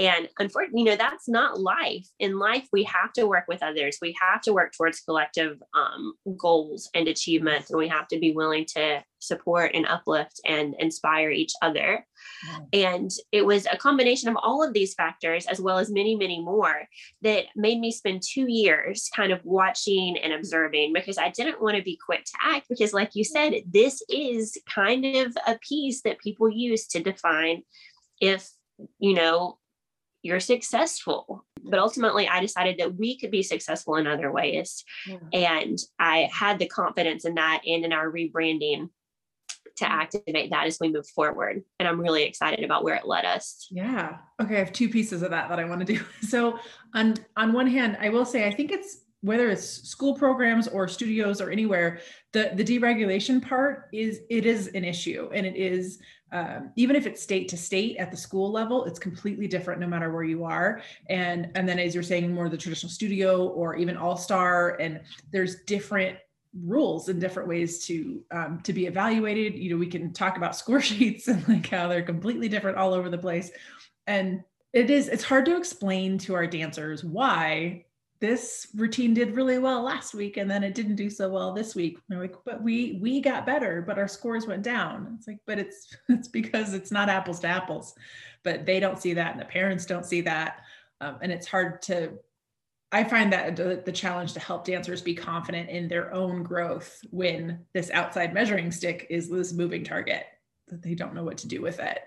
And 0.00 0.28
unfortunately 0.40 0.80
you 0.80 0.86
know 0.86 0.96
that's 0.96 1.28
not 1.28 1.60
life. 1.60 2.06
In 2.18 2.40
life 2.40 2.66
we 2.72 2.82
have 2.82 3.12
to 3.14 3.26
work 3.28 3.44
with 3.46 3.62
others. 3.62 3.98
We 4.02 4.16
have 4.20 4.42
to 4.42 4.52
work 4.52 4.72
towards 4.76 5.00
collective 5.00 5.62
um, 5.72 6.14
goals 6.36 6.90
and 6.94 7.06
achievements 7.06 7.70
and 7.70 7.78
we 7.78 7.88
have 7.88 8.08
to 8.08 8.18
be 8.18 8.32
willing 8.32 8.66
to 8.74 9.04
support 9.22 9.72
and 9.74 9.86
uplift 9.86 10.40
and 10.44 10.74
inspire 10.78 11.30
each 11.30 11.52
other 11.62 12.06
mm. 12.48 12.66
and 12.72 13.10
it 13.30 13.44
was 13.44 13.66
a 13.70 13.76
combination 13.76 14.28
of 14.28 14.36
all 14.42 14.62
of 14.62 14.72
these 14.72 14.94
factors 14.94 15.46
as 15.46 15.60
well 15.60 15.78
as 15.78 15.90
many 15.90 16.16
many 16.16 16.40
more 16.40 16.88
that 17.22 17.44
made 17.56 17.78
me 17.78 17.90
spend 17.90 18.22
two 18.22 18.46
years 18.48 19.08
kind 19.14 19.32
of 19.32 19.44
watching 19.44 20.16
and 20.18 20.32
observing 20.32 20.92
because 20.92 21.18
i 21.18 21.28
didn't 21.30 21.62
want 21.62 21.76
to 21.76 21.82
be 21.82 21.98
quick 22.04 22.24
to 22.24 22.32
act 22.42 22.66
because 22.68 22.92
like 22.92 23.10
you 23.14 23.24
said 23.24 23.54
this 23.66 24.02
is 24.08 24.58
kind 24.72 25.04
of 25.04 25.36
a 25.46 25.58
piece 25.58 26.02
that 26.02 26.18
people 26.18 26.50
use 26.50 26.86
to 26.86 27.02
define 27.02 27.62
if 28.20 28.48
you 28.98 29.14
know 29.14 29.58
you're 30.22 30.40
successful. 30.40 31.44
But 31.62 31.78
ultimately, 31.78 32.28
I 32.28 32.40
decided 32.40 32.78
that 32.78 32.96
we 32.96 33.18
could 33.18 33.30
be 33.30 33.42
successful 33.42 33.96
in 33.96 34.06
other 34.06 34.32
ways. 34.32 34.84
Yeah. 35.06 35.18
And 35.32 35.78
I 35.98 36.28
had 36.32 36.58
the 36.58 36.66
confidence 36.66 37.24
in 37.24 37.34
that 37.34 37.62
and 37.66 37.84
in 37.84 37.92
our 37.92 38.10
rebranding 38.10 38.88
to 39.76 39.90
activate 39.90 40.50
that 40.50 40.66
as 40.66 40.78
we 40.80 40.90
move 40.90 41.06
forward. 41.08 41.62
And 41.78 41.88
I'm 41.88 42.00
really 42.00 42.24
excited 42.24 42.64
about 42.64 42.84
where 42.84 42.94
it 42.94 43.06
led 43.06 43.24
us. 43.24 43.68
Yeah. 43.70 44.18
Okay. 44.40 44.56
I 44.56 44.58
have 44.58 44.72
two 44.72 44.88
pieces 44.88 45.22
of 45.22 45.30
that 45.30 45.48
that 45.48 45.58
I 45.58 45.64
want 45.64 45.86
to 45.86 45.86
do. 45.86 46.00
So 46.22 46.58
on 46.94 47.14
on 47.36 47.52
one 47.52 47.66
hand, 47.66 47.98
I 48.00 48.08
will 48.08 48.24
say 48.24 48.46
I 48.46 48.52
think 48.52 48.72
it's 48.72 49.02
whether 49.22 49.48
it's 49.50 49.64
school 49.88 50.14
programs 50.14 50.66
or 50.66 50.88
studios 50.88 51.40
or 51.40 51.50
anywhere, 51.50 52.00
the 52.32 52.52
the 52.54 52.64
deregulation 52.64 53.40
part 53.40 53.88
is 53.92 54.20
it 54.30 54.46
is 54.46 54.68
an 54.68 54.84
issue, 54.84 55.30
and 55.32 55.46
it 55.46 55.56
is 55.56 55.98
um, 56.32 56.72
even 56.76 56.96
if 56.96 57.06
it's 57.06 57.22
state 57.22 57.48
to 57.48 57.56
state 57.56 57.98
at 57.98 58.10
the 58.10 58.16
school 58.16 58.50
level, 58.50 58.84
it's 58.86 58.98
completely 58.98 59.46
different 59.46 59.80
no 59.80 59.86
matter 59.86 60.10
where 60.10 60.24
you 60.24 60.44
are. 60.44 60.82
And 61.08 61.50
and 61.54 61.68
then 61.68 61.78
as 61.78 61.94
you're 61.94 62.02
saying, 62.02 62.32
more 62.32 62.48
the 62.48 62.56
traditional 62.56 62.90
studio 62.90 63.48
or 63.48 63.76
even 63.76 63.96
all 63.96 64.16
star, 64.16 64.76
and 64.80 65.00
there's 65.30 65.62
different 65.64 66.16
rules 66.60 67.08
and 67.08 67.20
different 67.20 67.48
ways 67.48 67.84
to 67.86 68.22
um, 68.30 68.60
to 68.62 68.72
be 68.72 68.86
evaluated. 68.86 69.54
You 69.54 69.70
know, 69.70 69.76
we 69.76 69.86
can 69.86 70.12
talk 70.12 70.36
about 70.36 70.56
score 70.56 70.80
sheets 70.80 71.28
and 71.28 71.46
like 71.48 71.68
how 71.68 71.88
they're 71.88 72.02
completely 72.02 72.48
different 72.48 72.76
all 72.76 72.94
over 72.94 73.08
the 73.08 73.18
place, 73.18 73.50
and 74.06 74.42
it 74.72 74.90
is 74.90 75.08
it's 75.08 75.24
hard 75.24 75.44
to 75.46 75.56
explain 75.56 76.18
to 76.18 76.34
our 76.34 76.46
dancers 76.46 77.04
why 77.04 77.84
this 78.20 78.68
routine 78.76 79.12
did 79.12 79.34
really 79.34 79.58
well 79.58 79.82
last 79.82 80.14
week 80.14 80.36
and 80.36 80.48
then 80.48 80.62
it 80.62 80.76
didn't 80.76 80.94
do 80.94 81.10
so 81.10 81.28
well 81.28 81.52
this 81.52 81.74
week. 81.74 81.98
They're 82.08 82.20
like 82.20 82.36
but 82.44 82.62
we 82.62 82.98
we 83.02 83.20
got 83.20 83.44
better 83.44 83.82
but 83.82 83.98
our 83.98 84.06
scores 84.06 84.46
went 84.46 84.62
down. 84.62 85.16
It's 85.18 85.26
like 85.26 85.40
but 85.46 85.58
it's 85.58 85.96
it's 86.08 86.28
because 86.28 86.72
it's 86.72 86.92
not 86.92 87.08
apples 87.08 87.40
to 87.40 87.48
apples. 87.48 87.94
But 88.44 88.64
they 88.64 88.80
don't 88.80 89.00
see 89.00 89.12
that 89.14 89.32
and 89.32 89.40
the 89.40 89.46
parents 89.46 89.86
don't 89.86 90.06
see 90.06 90.20
that. 90.22 90.60
Um, 91.00 91.18
and 91.20 91.32
it's 91.32 91.48
hard 91.48 91.82
to 91.82 92.12
i 92.92 93.02
find 93.02 93.32
that 93.32 93.56
the, 93.56 93.92
challenge 93.92 94.32
to 94.32 94.40
help 94.40 94.64
dancers 94.64 95.02
be 95.02 95.14
confident 95.14 95.68
in 95.68 95.88
their 95.88 96.12
own 96.12 96.42
growth 96.42 96.98
when 97.10 97.58
this 97.74 97.90
outside 97.90 98.32
measuring 98.32 98.70
stick 98.70 99.06
is 99.10 99.28
this 99.28 99.52
moving 99.52 99.84
target 99.84 100.24
that 100.68 100.82
they 100.82 100.94
don't 100.94 101.14
know 101.14 101.24
what 101.24 101.38
to 101.38 101.48
do 101.48 101.60
with 101.60 101.80
it 101.80 102.00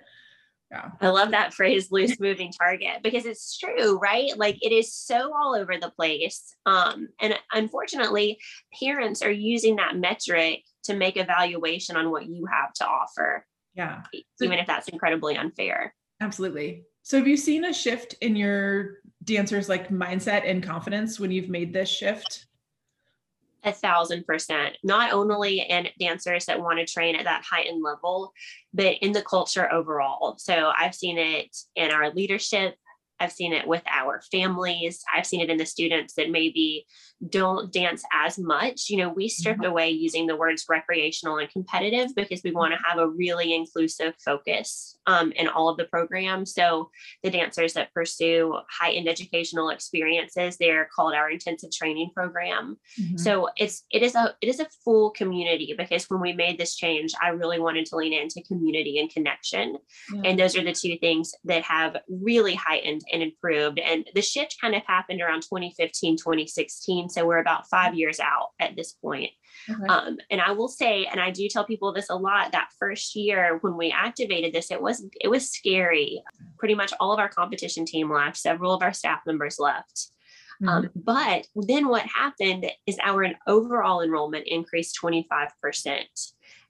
Yeah. 0.72 0.90
I 1.00 1.10
love 1.10 1.32
that 1.32 1.54
phrase 1.54 1.92
loose 1.92 2.20
moving 2.20 2.52
target 2.52 3.04
because 3.04 3.26
it's 3.26 3.58
true, 3.58 4.00
right? 4.00 4.36
Like 4.36 4.58
it 4.62 4.72
is 4.72 4.94
so 4.94 5.32
all 5.32 5.56
over 5.56 5.78
the 5.80 5.92
place. 5.92 6.56
Um, 6.66 7.10
and 7.22 7.38
unfortunately, 7.54 8.40
parents 8.82 9.22
are 9.22 9.32
using 9.32 9.76
that 9.76 9.96
metric 9.96 10.64
to 10.86 10.96
make 10.96 11.18
evaluation 11.18 11.96
on 11.98 12.10
what 12.10 12.26
you 12.26 12.48
have 12.52 12.74
to 12.74 12.86
offer. 12.86 13.46
Yeah. 13.76 14.04
Even 14.42 14.58
if 14.58 14.66
that's 14.66 14.88
incredibly 14.88 15.38
unfair. 15.38 15.94
Absolutely. 16.20 16.84
So 17.06 17.18
have 17.18 17.28
you 17.28 17.38
seen 17.38 17.66
a 17.66 17.72
shift 17.72 18.16
in 18.22 18.36
your 18.36 18.96
dancers 19.24 19.70
like 19.70 19.90
mindset 19.90 20.50
and 20.50 20.64
confidence 20.64 21.20
when 21.20 21.30
you've 21.30 21.50
made 21.50 21.72
this 21.72 21.88
shift? 21.88 22.48
a 23.64 23.72
thousand 23.72 24.24
percent 24.28 24.78
not 24.84 25.12
only 25.12 25.62
in 25.62 25.88
dancers 26.00 26.46
that 26.46 26.62
want 26.62 26.78
to 26.78 26.86
train 26.86 27.16
at 27.16 27.24
that 27.24 27.44
high 27.44 27.64
end 27.64 27.82
level 27.84 28.32
but 28.76 28.94
in 29.02 29.12
the 29.12 29.24
culture 29.24 29.72
overall 29.74 30.36
so 30.38 30.72
i've 30.78 30.94
seen 30.94 31.18
it 31.18 31.58
in 31.76 31.90
our 31.90 32.12
leadership 32.14 32.76
I've 33.18 33.32
seen 33.32 33.54
it 33.54 33.66
with 33.66 33.82
our 33.90 34.22
families. 34.30 35.02
I've 35.14 35.26
seen 35.26 35.40
it 35.40 35.50
in 35.50 35.56
the 35.56 35.66
students 35.66 36.16
that 36.16 36.32
maybe 36.32 36.86
don't 37.30 37.72
dance 37.72 38.04
as 38.12 38.38
much. 38.38 38.90
You 38.90 38.98
know, 38.98 39.10
we 39.10 39.30
stripped 39.30 39.62
mm-hmm. 39.62 39.72
away 39.72 39.90
using 39.92 40.28
the 40.28 40.36
words 40.36 40.66
recreational 40.68 41.38
and 41.38 41.50
competitive 41.50 42.14
because 42.14 42.42
we 42.44 42.52
want 42.52 42.74
to 42.74 42.80
have 42.86 43.00
a 43.00 43.08
really 43.08 43.54
inclusive 43.54 44.16
focus 44.24 44.95
um, 45.08 45.32
in 45.34 45.48
all 45.48 45.70
of 45.70 45.78
the 45.78 45.86
programs. 45.86 46.54
So 46.54 46.90
the 47.24 47.30
dancers 47.30 47.74
that 47.74 47.94
pursue 47.94 48.58
high 48.70 48.92
end 48.92 49.08
educational 49.08 49.70
experiences, 49.70 50.58
they're 50.58 50.90
called 50.96 51.14
our 51.14 51.30
intensive 51.30 51.72
training 51.72 52.12
program. 52.16 52.78
Mm-hmm. 53.00 53.18
So 53.18 53.50
it's 53.58 53.84
it 53.92 54.04
is 54.04 54.16
a 54.16 54.36
it 54.42 54.48
is 54.48 54.60
a 54.60 54.68
full 54.84 55.12
community 55.12 55.76
because 55.78 56.10
when 56.10 56.22
we 56.22 56.34
made 56.34 56.58
this 56.58 56.76
change, 56.76 57.14
I 57.22 57.30
really 57.30 57.60
wanted 57.60 57.86
to 57.88 57.96
lean 57.96 58.14
into 58.14 58.42
community 58.44 59.00
and 59.00 59.10
connection. 59.10 59.78
Yeah. 60.14 60.22
And 60.26 60.40
those 60.40 60.58
are 60.58 60.64
the 60.64 60.74
two 60.74 60.98
things 60.98 61.34
that 61.46 61.64
have 61.64 61.98
really 62.10 62.56
heightened 62.56 63.02
and 63.12 63.22
improved. 63.22 63.80
And 63.80 64.08
the 64.16 64.22
shift 64.22 64.58
kind 64.60 64.76
of 64.76 64.84
happened 64.86 65.22
around 65.22 65.42
2015, 65.42 66.18
2016. 66.18 67.10
So 67.10 67.26
we're 67.26 67.40
about 67.40 67.70
five 67.70 67.96
years 67.96 68.20
out 68.20 68.50
at 68.60 68.76
this 68.76 68.94
point. 68.94 69.32
Okay. 69.70 69.86
Um, 69.88 70.18
and 70.30 70.42
I 70.42 70.52
will 70.52 70.68
say, 70.68 71.06
and 71.06 71.20
I 71.20 71.32
do 71.32 71.48
tell 71.48 71.66
people 71.66 71.94
this 71.94 72.10
a 72.10 72.16
lot, 72.16 72.52
that 72.52 72.70
first 72.80 73.16
year 73.16 73.58
when 73.62 73.78
we 73.78 73.92
activated 73.92 74.54
this, 74.54 74.72
it 74.72 74.82
was 74.82 75.06
it 75.20 75.28
was 75.28 75.50
scary. 75.50 76.24
Pretty 76.58 76.76
much 76.76 76.94
all 77.00 77.12
of 77.12 77.20
our 77.20 77.30
competition 77.30 77.86
team 77.86 78.12
left, 78.12 78.38
several 78.38 78.74
of 78.74 78.82
our 78.82 78.94
staff 78.94 79.22
members 79.26 79.60
left. 79.60 80.12
Mm-hmm. 80.62 80.70
Um, 80.70 80.90
but 80.96 81.48
then 81.56 81.88
what 81.88 82.06
happened 82.06 82.72
is 82.86 82.98
our 83.04 83.28
overall 83.48 84.02
enrollment 84.02 84.48
increased 84.48 84.98
25%. 85.02 85.50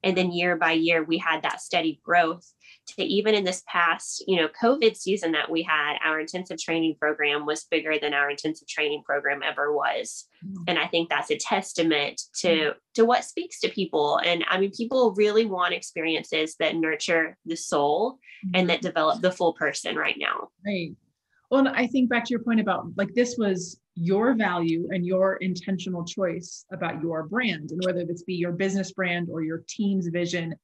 And 0.04 0.18
then 0.18 0.32
year 0.32 0.56
by 0.56 0.72
year, 0.72 1.04
we 1.04 1.18
had 1.18 1.44
that 1.44 1.62
steady 1.62 2.00
growth 2.04 2.52
to 2.88 3.04
even 3.04 3.36
in 3.36 3.44
this 3.44 3.64
past, 3.68 4.24
you 4.28 4.38
know, 4.38 4.48
COVID 4.62 4.96
season 4.96 5.32
that 5.32 5.50
we 5.50 5.64
had, 5.64 5.98
our 6.04 6.20
intensive 6.20 6.60
training 6.60 6.96
program 7.00 7.46
was 7.46 7.66
bigger 7.66 7.98
than 8.00 8.14
our 8.14 8.30
intensive 8.30 8.68
training 8.68 9.04
program 9.06 9.42
ever 9.44 9.74
was. 9.74 10.26
Mm-hmm. 10.46 10.64
And 10.68 10.80
I 10.80 10.88
think 10.88 11.10
that's 11.10 11.32
a 11.32 11.38
testament 11.38 12.22
to 12.42 12.48
mm-hmm. 12.48 12.78
to 12.96 13.06
what 13.06 13.24
speaks 13.24 13.60
to 13.62 13.70
people. 13.70 14.20
And 14.24 14.46
I 14.50 14.60
mean, 14.60 14.72
people 14.72 15.14
really 15.16 15.46
want 15.46 15.74
experiences 15.74 16.56
that 16.60 16.76
nurture 16.76 17.38
the 17.46 17.56
soul 17.56 18.20
mm-hmm. 18.46 18.56
and 18.56 18.70
that 18.70 18.82
develop 18.82 19.22
the 19.22 19.32
full 19.32 19.54
person 19.54 19.96
right 19.96 20.16
now. 20.18 20.50
Right. 20.66 20.92
Well, 21.52 21.68
I 21.68 21.88
think 21.88 22.10
back 22.10 22.26
to 22.26 22.32
your 22.32 22.44
point 22.44 22.60
about 22.60 22.88
like 22.98 23.14
this 23.14 23.36
was 23.38 23.80
your 23.96 24.34
value 24.34 24.90
and 24.92 25.06
your 25.06 25.38
intentional 25.38 26.04
choice 26.04 26.66
about 26.72 27.02
your 27.02 27.24
brand 27.24 27.72
and 27.72 27.82
whether 27.86 28.04
this 28.04 28.24
be 28.24 28.34
your 28.34 28.52
business 28.52 28.92
brand 28.92 29.30
or 29.32 29.42
your 29.42 29.64
team's 29.68 30.08
vision 30.08 30.56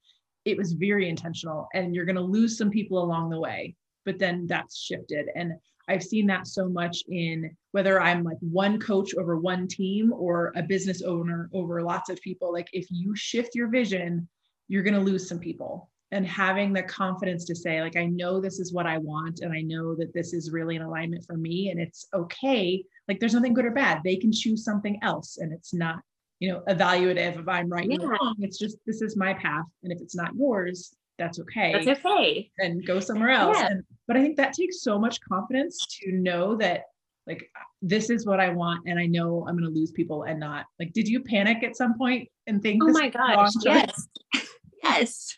it 0.45 0.57
was 0.57 0.73
very 0.73 1.07
intentional 1.09 1.67
and 1.73 1.93
you're 1.93 2.05
going 2.05 2.15
to 2.15 2.21
lose 2.21 2.57
some 2.57 2.69
people 2.69 3.03
along 3.03 3.29
the 3.29 3.39
way 3.39 3.75
but 4.03 4.17
then 4.17 4.47
that's 4.47 4.79
shifted. 4.79 5.27
And 5.35 5.53
i've 5.87 6.03
seen 6.03 6.27
that 6.27 6.47
so 6.47 6.69
much 6.69 7.03
in 7.09 7.55
whether 7.71 7.99
i'm 7.99 8.23
like 8.23 8.37
one 8.39 8.79
coach 8.79 9.15
over 9.15 9.37
one 9.37 9.67
team 9.67 10.13
or 10.13 10.53
a 10.55 10.61
business 10.61 11.01
owner 11.01 11.49
over 11.53 11.81
lots 11.81 12.09
of 12.09 12.21
people 12.21 12.53
like 12.53 12.69
if 12.71 12.85
you 12.91 13.15
shift 13.15 13.55
your 13.55 13.67
vision 13.67 14.27
you're 14.67 14.83
going 14.83 14.93
to 14.93 15.01
lose 15.01 15.27
some 15.27 15.39
people. 15.39 15.89
And 16.13 16.25
having 16.25 16.71
the 16.71 16.83
confidence 16.83 17.45
to 17.45 17.55
say 17.55 17.81
like 17.81 17.95
i 17.95 18.05
know 18.05 18.41
this 18.41 18.59
is 18.59 18.73
what 18.73 18.85
i 18.85 18.97
want 18.97 19.39
and 19.39 19.53
i 19.53 19.61
know 19.61 19.95
that 19.95 20.13
this 20.13 20.33
is 20.33 20.51
really 20.51 20.75
an 20.75 20.81
alignment 20.81 21.23
for 21.25 21.37
me 21.37 21.69
and 21.69 21.79
it's 21.79 22.05
okay 22.13 22.83
like 23.07 23.19
there's 23.19 23.33
nothing 23.33 23.53
good 23.53 23.65
or 23.65 23.71
bad. 23.71 24.01
They 24.03 24.15
can 24.15 24.31
choose 24.31 24.63
something 24.63 24.97
else 25.01 25.37
and 25.37 25.51
it's 25.51 25.73
not 25.73 25.99
you 26.41 26.51
know 26.51 26.61
evaluative 26.67 27.39
if 27.39 27.47
i'm 27.47 27.69
right 27.69 27.89
yeah. 27.89 27.97
or 28.01 28.09
wrong 28.09 28.35
it's 28.39 28.57
just 28.57 28.77
this 28.85 29.01
is 29.01 29.15
my 29.15 29.33
path 29.33 29.63
and 29.83 29.93
if 29.93 30.01
it's 30.01 30.15
not 30.15 30.35
yours 30.35 30.93
that's 31.17 31.39
okay. 31.39 31.71
That's 31.71 31.99
okay. 31.99 32.49
And 32.57 32.83
go 32.83 32.99
somewhere 32.99 33.29
else. 33.29 33.55
yeah. 33.55 33.67
and, 33.67 33.83
but 34.07 34.17
i 34.17 34.21
think 34.21 34.37
that 34.37 34.53
takes 34.53 34.81
so 34.81 34.97
much 34.97 35.19
confidence 35.21 35.85
to 36.01 36.11
know 36.13 36.55
that 36.55 36.85
like 37.27 37.47
this 37.83 38.09
is 38.09 38.25
what 38.25 38.39
i 38.39 38.49
want 38.49 38.81
and 38.87 38.97
i 38.97 39.05
know 39.05 39.45
i'm 39.47 39.55
going 39.55 39.71
to 39.71 39.79
lose 39.79 39.91
people 39.91 40.23
and 40.23 40.39
not 40.39 40.65
like 40.79 40.91
did 40.93 41.07
you 41.07 41.21
panic 41.21 41.63
at 41.63 41.77
some 41.77 41.95
point 41.95 42.27
and 42.47 42.63
think 42.63 42.81
oh 42.83 42.91
my 42.91 43.09
gosh 43.09 43.51
yes. 43.63 44.07
Yes. 44.83 45.37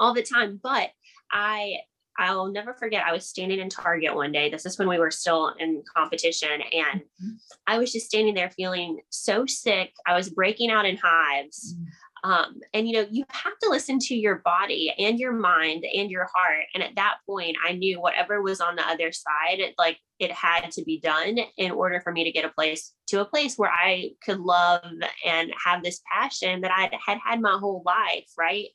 All 0.00 0.14
the 0.14 0.22
time 0.22 0.58
but 0.62 0.88
i 1.30 1.76
I'll 2.18 2.50
never 2.50 2.74
forget. 2.74 3.04
I 3.06 3.12
was 3.12 3.26
standing 3.26 3.60
in 3.60 3.68
Target 3.68 4.14
one 4.14 4.32
day. 4.32 4.50
This 4.50 4.66
is 4.66 4.78
when 4.78 4.88
we 4.88 4.98
were 4.98 5.10
still 5.10 5.54
in 5.58 5.82
competition. 5.96 6.60
And 6.72 7.00
mm-hmm. 7.00 7.28
I 7.66 7.78
was 7.78 7.92
just 7.92 8.06
standing 8.06 8.34
there 8.34 8.50
feeling 8.50 9.00
so 9.08 9.46
sick. 9.46 9.92
I 10.04 10.16
was 10.16 10.28
breaking 10.28 10.70
out 10.70 10.84
in 10.84 10.96
hives. 10.96 11.74
Mm-hmm. 11.74 11.84
Um, 12.24 12.60
and 12.74 12.88
you 12.88 12.94
know, 12.94 13.06
you 13.10 13.24
have 13.30 13.56
to 13.62 13.70
listen 13.70 13.98
to 14.00 14.14
your 14.14 14.36
body 14.36 14.92
and 14.98 15.20
your 15.20 15.32
mind 15.32 15.84
and 15.84 16.10
your 16.10 16.28
heart. 16.34 16.64
And 16.74 16.82
at 16.82 16.96
that 16.96 17.18
point, 17.26 17.56
I 17.64 17.72
knew 17.72 18.00
whatever 18.00 18.42
was 18.42 18.60
on 18.60 18.76
the 18.76 18.86
other 18.86 19.12
side, 19.12 19.60
it, 19.60 19.74
like 19.78 19.98
it 20.18 20.32
had 20.32 20.70
to 20.72 20.82
be 20.82 20.98
done 20.98 21.38
in 21.56 21.70
order 21.70 22.00
for 22.00 22.12
me 22.12 22.24
to 22.24 22.32
get 22.32 22.44
a 22.44 22.48
place 22.50 22.92
to 23.08 23.20
a 23.20 23.24
place 23.24 23.56
where 23.56 23.70
I 23.70 24.10
could 24.20 24.40
love 24.40 24.82
and 25.24 25.52
have 25.64 25.82
this 25.82 26.00
passion 26.12 26.62
that 26.62 26.72
I 26.72 26.90
had 27.06 27.18
had 27.24 27.40
my 27.40 27.56
whole 27.58 27.82
life. 27.86 28.28
Right. 28.36 28.68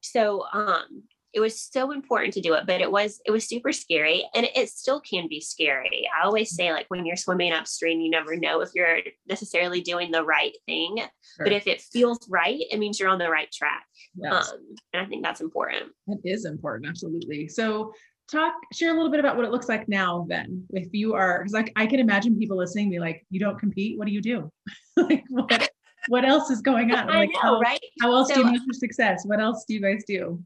So, 0.00 0.44
um, 0.52 1.02
it 1.32 1.40
was 1.40 1.60
so 1.60 1.90
important 1.90 2.32
to 2.34 2.40
do 2.40 2.54
it 2.54 2.66
but 2.66 2.80
it 2.80 2.90
was 2.90 3.20
it 3.26 3.30
was 3.30 3.46
super 3.46 3.72
scary 3.72 4.28
and 4.34 4.48
it 4.54 4.68
still 4.68 5.00
can 5.00 5.28
be 5.28 5.40
scary. 5.40 6.08
I 6.16 6.24
always 6.24 6.54
say 6.54 6.72
like 6.72 6.86
when 6.88 7.04
you're 7.04 7.16
swimming 7.16 7.52
upstream 7.52 8.00
you 8.00 8.10
never 8.10 8.36
know 8.36 8.60
if 8.60 8.70
you're 8.74 8.98
necessarily 9.28 9.80
doing 9.80 10.10
the 10.10 10.24
right 10.24 10.56
thing 10.66 10.96
sure. 10.96 11.44
but 11.44 11.52
if 11.52 11.66
it 11.66 11.80
feels 11.80 12.18
right 12.28 12.60
it 12.70 12.78
means 12.78 12.98
you're 12.98 13.08
on 13.08 13.18
the 13.18 13.30
right 13.30 13.50
track. 13.52 13.84
Yes. 14.14 14.50
um, 14.50 14.58
and 14.92 15.02
i 15.02 15.06
think 15.06 15.24
that's 15.24 15.40
important. 15.40 15.92
It 16.06 16.20
is 16.24 16.44
important 16.44 16.88
absolutely. 16.88 17.48
So 17.48 17.92
talk 18.30 18.54
share 18.72 18.90
a 18.90 18.94
little 18.94 19.10
bit 19.10 19.20
about 19.20 19.36
what 19.36 19.46
it 19.46 19.50
looks 19.50 19.70
like 19.70 19.88
now 19.88 20.26
then 20.28 20.62
if 20.70 20.88
you 20.92 21.14
are 21.14 21.38
because 21.38 21.54
like 21.54 21.72
i 21.76 21.86
can 21.86 21.98
imagine 21.98 22.38
people 22.38 22.58
listening 22.58 22.90
be 22.90 22.98
like 22.98 23.24
you 23.30 23.40
don't 23.40 23.58
compete? 23.58 23.98
What 23.98 24.06
do 24.06 24.12
you 24.12 24.22
do? 24.22 24.50
Like 24.96 25.24
what, 25.28 25.70
what 26.08 26.24
else 26.24 26.50
is 26.50 26.60
going 26.60 26.90
on? 26.92 27.06
Like 27.14 27.30
know, 27.32 27.40
how, 27.40 27.60
right? 27.60 27.80
how 28.00 28.12
else 28.12 28.28
so, 28.28 28.34
do 28.34 28.40
you 28.40 28.46
measure 28.46 28.72
success? 28.72 29.22
What 29.24 29.40
else 29.40 29.64
do 29.66 29.74
you 29.74 29.80
guys 29.80 30.02
do 30.06 30.42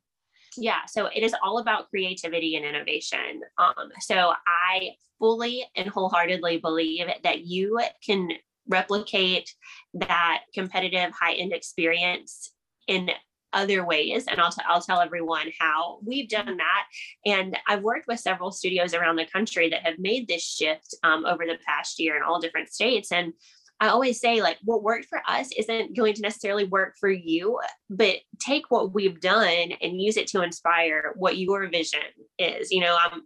yeah 0.57 0.85
so 0.87 1.07
it 1.07 1.23
is 1.23 1.35
all 1.43 1.59
about 1.59 1.89
creativity 1.91 2.57
and 2.57 2.65
innovation 2.65 3.41
um, 3.59 3.91
so 4.01 4.33
i 4.47 4.91
fully 5.19 5.65
and 5.77 5.89
wholeheartedly 5.89 6.59
believe 6.59 7.07
that 7.23 7.47
you 7.47 7.81
can 8.05 8.29
replicate 8.69 9.55
that 9.95 10.43
competitive 10.55 11.13
high 11.13 11.35
end 11.35 11.53
experience 11.53 12.53
in 12.87 13.11
other 13.53 13.85
ways 13.85 14.25
and 14.29 14.41
I'll, 14.41 14.51
t- 14.51 14.63
I'll 14.67 14.81
tell 14.81 15.01
everyone 15.01 15.49
how 15.61 15.99
we've 16.05 16.29
done 16.29 16.57
that 16.57 16.85
and 17.27 17.59
i've 17.69 17.83
worked 17.83 18.09
with 18.09 18.19
several 18.19 18.51
studios 18.51 18.95
around 18.95 19.17
the 19.17 19.27
country 19.27 19.69
that 19.69 19.83
have 19.83 19.99
made 19.99 20.27
this 20.27 20.43
shift 20.43 20.95
um, 21.03 21.27
over 21.27 21.45
the 21.45 21.59
past 21.67 22.01
year 22.01 22.17
in 22.17 22.23
all 22.23 22.41
different 22.41 22.71
states 22.71 23.13
and 23.13 23.35
I 23.83 23.89
always 23.89 24.21
say, 24.21 24.41
like, 24.41 24.59
what 24.62 24.85
worked 24.85 25.07
for 25.07 25.21
us 25.27 25.51
isn't 25.59 25.97
going 25.97 26.15
to 26.15 26.23
necessarily 26.23 26.62
work 26.62 26.95
for 27.01 27.11
you, 27.11 27.59
but 27.91 28.19
take 28.39 28.71
what 28.71 28.95
we've 28.95 29.21
done 29.21 29.73
and 29.83 30.01
use 30.01 30.17
it 30.17 30.29
to 30.29 30.43
inspire 30.43 31.15
what 31.17 31.37
your 31.37 31.69
vision 31.69 31.99
is. 32.39 32.71
You 32.71 32.83
know, 32.83 32.97
um, 32.97 33.25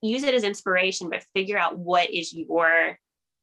use 0.00 0.22
it 0.22 0.32
as 0.32 0.44
inspiration, 0.44 1.10
but 1.10 1.26
figure 1.34 1.58
out 1.58 1.76
what 1.76 2.08
is 2.08 2.32
your 2.32 2.98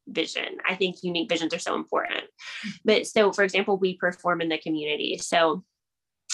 vision. 0.07 0.57
I 0.67 0.73
think 0.73 1.03
unique 1.03 1.29
visions 1.29 1.53
are 1.53 1.59
so 1.59 1.75
important. 1.75 2.23
Mm-hmm. 2.23 2.69
But 2.83 3.05
so, 3.05 3.31
for 3.31 3.43
example, 3.43 3.77
we 3.77 3.95
perform 3.97 4.41
in 4.41 4.49
the 4.49 4.57
community. 4.57 5.19
So, 5.21 5.63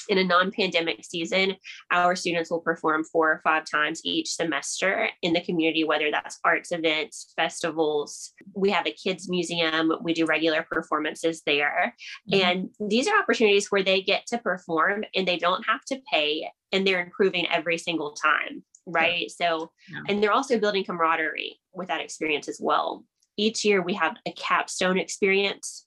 in 0.10 0.18
a 0.18 0.24
non-pandemic 0.24 1.04
season, 1.04 1.56
our 1.92 2.16
students 2.16 2.50
will 2.50 2.60
perform 2.60 3.04
four 3.04 3.32
or 3.32 3.42
five 3.44 3.64
times 3.70 4.02
each 4.04 4.34
semester 4.34 5.10
in 5.22 5.34
the 5.34 5.42
community, 5.42 5.84
whether 5.84 6.12
that's 6.12 6.40
arts 6.44 6.72
events, 6.72 7.34
festivals. 7.36 8.34
We 8.54 8.72
have 8.72 8.88
a 8.88 8.92
kids 8.92 9.30
museum. 9.30 9.94
We 10.02 10.14
do 10.14 10.26
regular 10.26 10.66
performances 10.70 11.42
there. 11.46 11.96
Mm-hmm. 12.32 12.46
And 12.46 12.70
these 12.90 13.08
are 13.08 13.20
opportunities 13.20 13.68
where 13.72 13.84
they 13.84 14.02
get 14.02 14.26
to 14.28 14.38
perform 14.38 15.04
and 15.16 15.28
they 15.28 15.38
don't 15.38 15.66
have 15.66 15.84
to 15.86 16.02
pay 16.12 16.50
and 16.72 16.86
they're 16.86 17.04
improving 17.04 17.48
every 17.50 17.78
single 17.78 18.12
time. 18.14 18.64
Right. 18.86 19.32
Yeah. 19.40 19.50
So, 19.50 19.72
yeah. 19.90 20.02
and 20.08 20.22
they're 20.22 20.32
also 20.32 20.60
building 20.60 20.84
camaraderie 20.84 21.60
with 21.74 21.88
that 21.88 22.02
experience 22.02 22.48
as 22.48 22.60
well. 22.62 23.04
Each 23.38 23.66
year 23.66 23.82
we 23.82 23.94
have 23.96 24.16
a 24.26 24.32
capstone 24.34 24.98
experience 24.98 25.86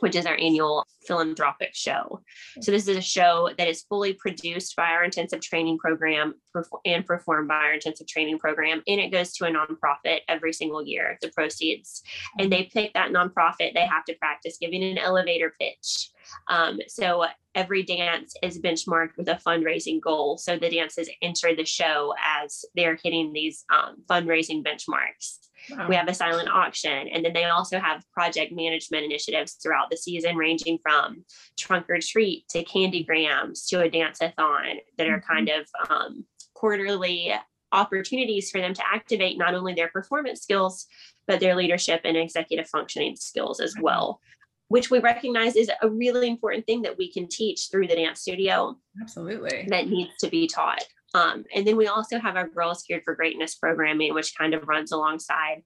which 0.00 0.14
is 0.14 0.26
our 0.26 0.36
annual 0.36 0.86
philanthropic 1.06 1.74
show. 1.74 2.22
So 2.60 2.72
this 2.72 2.88
is 2.88 2.96
a 2.96 3.02
show 3.02 3.50
that 3.56 3.68
is 3.68 3.82
fully 3.82 4.14
produced 4.14 4.76
by 4.76 4.90
our 4.90 5.04
intensive 5.04 5.40
training 5.40 5.78
program 5.78 6.34
and 6.84 7.06
performed 7.06 7.48
by 7.48 7.54
our 7.54 7.74
intensive 7.74 8.06
training 8.06 8.38
program, 8.38 8.82
and 8.86 9.00
it 9.00 9.12
goes 9.12 9.32
to 9.34 9.46
a 9.46 9.50
nonprofit 9.50 10.20
every 10.28 10.52
single 10.52 10.84
year. 10.84 11.18
The 11.20 11.28
proceeds, 11.28 12.02
and 12.38 12.52
they 12.52 12.64
pick 12.64 12.94
that 12.94 13.10
nonprofit. 13.10 13.74
They 13.74 13.86
have 13.86 14.04
to 14.06 14.14
practice 14.14 14.58
giving 14.60 14.82
an 14.82 14.98
elevator 14.98 15.54
pitch. 15.58 16.10
Um, 16.48 16.80
so 16.88 17.26
every 17.54 17.82
dance 17.82 18.34
is 18.42 18.60
benchmarked 18.60 19.16
with 19.16 19.28
a 19.28 19.40
fundraising 19.46 20.00
goal. 20.00 20.38
So 20.38 20.58
the 20.58 20.70
dances 20.70 21.08
enter 21.22 21.54
the 21.54 21.64
show 21.64 22.14
as 22.42 22.64
they're 22.74 22.98
hitting 23.02 23.32
these 23.32 23.64
um, 23.72 24.02
fundraising 24.08 24.64
benchmarks. 24.64 25.38
Wow. 25.70 25.88
We 25.88 25.96
have 25.96 26.08
a 26.08 26.14
silent 26.14 26.48
auction. 26.48 27.08
And 27.08 27.24
then 27.24 27.32
they 27.32 27.44
also 27.44 27.78
have 27.78 28.04
project 28.12 28.52
management 28.52 29.04
initiatives 29.04 29.54
throughout 29.54 29.90
the 29.90 29.96
season, 29.96 30.36
ranging 30.36 30.78
from 30.82 31.24
trunk 31.58 31.86
or 31.88 31.98
treat 32.00 32.48
to 32.50 32.64
candy 32.64 33.04
grams 33.04 33.66
to 33.66 33.80
a 33.80 33.90
dance-a-thon 33.90 34.76
that 34.98 35.08
are 35.08 35.20
mm-hmm. 35.20 35.32
kind 35.32 35.48
of 35.48 35.66
um, 35.90 36.24
quarterly 36.54 37.34
opportunities 37.72 38.50
for 38.50 38.60
them 38.60 38.74
to 38.74 38.82
activate 38.86 39.38
not 39.38 39.54
only 39.54 39.74
their 39.74 39.88
performance 39.88 40.40
skills, 40.40 40.86
but 41.26 41.40
their 41.40 41.56
leadership 41.56 42.00
and 42.04 42.16
executive 42.16 42.68
functioning 42.68 43.16
skills 43.16 43.60
as 43.60 43.74
well, 43.80 44.20
which 44.68 44.90
we 44.90 45.00
recognize 45.00 45.56
is 45.56 45.70
a 45.82 45.88
really 45.88 46.28
important 46.28 46.64
thing 46.64 46.82
that 46.82 46.96
we 46.96 47.12
can 47.12 47.28
teach 47.28 47.68
through 47.70 47.88
the 47.88 47.96
dance 47.96 48.20
studio. 48.20 48.76
Absolutely. 49.00 49.66
That 49.68 49.88
needs 49.88 50.12
to 50.20 50.28
be 50.28 50.46
taught. 50.46 50.84
Um, 51.16 51.44
and 51.54 51.66
then 51.66 51.76
we 51.76 51.86
also 51.86 52.18
have 52.18 52.36
our 52.36 52.46
Girls 52.46 52.84
Geared 52.86 53.02
for 53.04 53.14
Greatness 53.14 53.54
programming, 53.54 54.12
which 54.12 54.36
kind 54.36 54.52
of 54.52 54.68
runs 54.68 54.92
alongside 54.92 55.62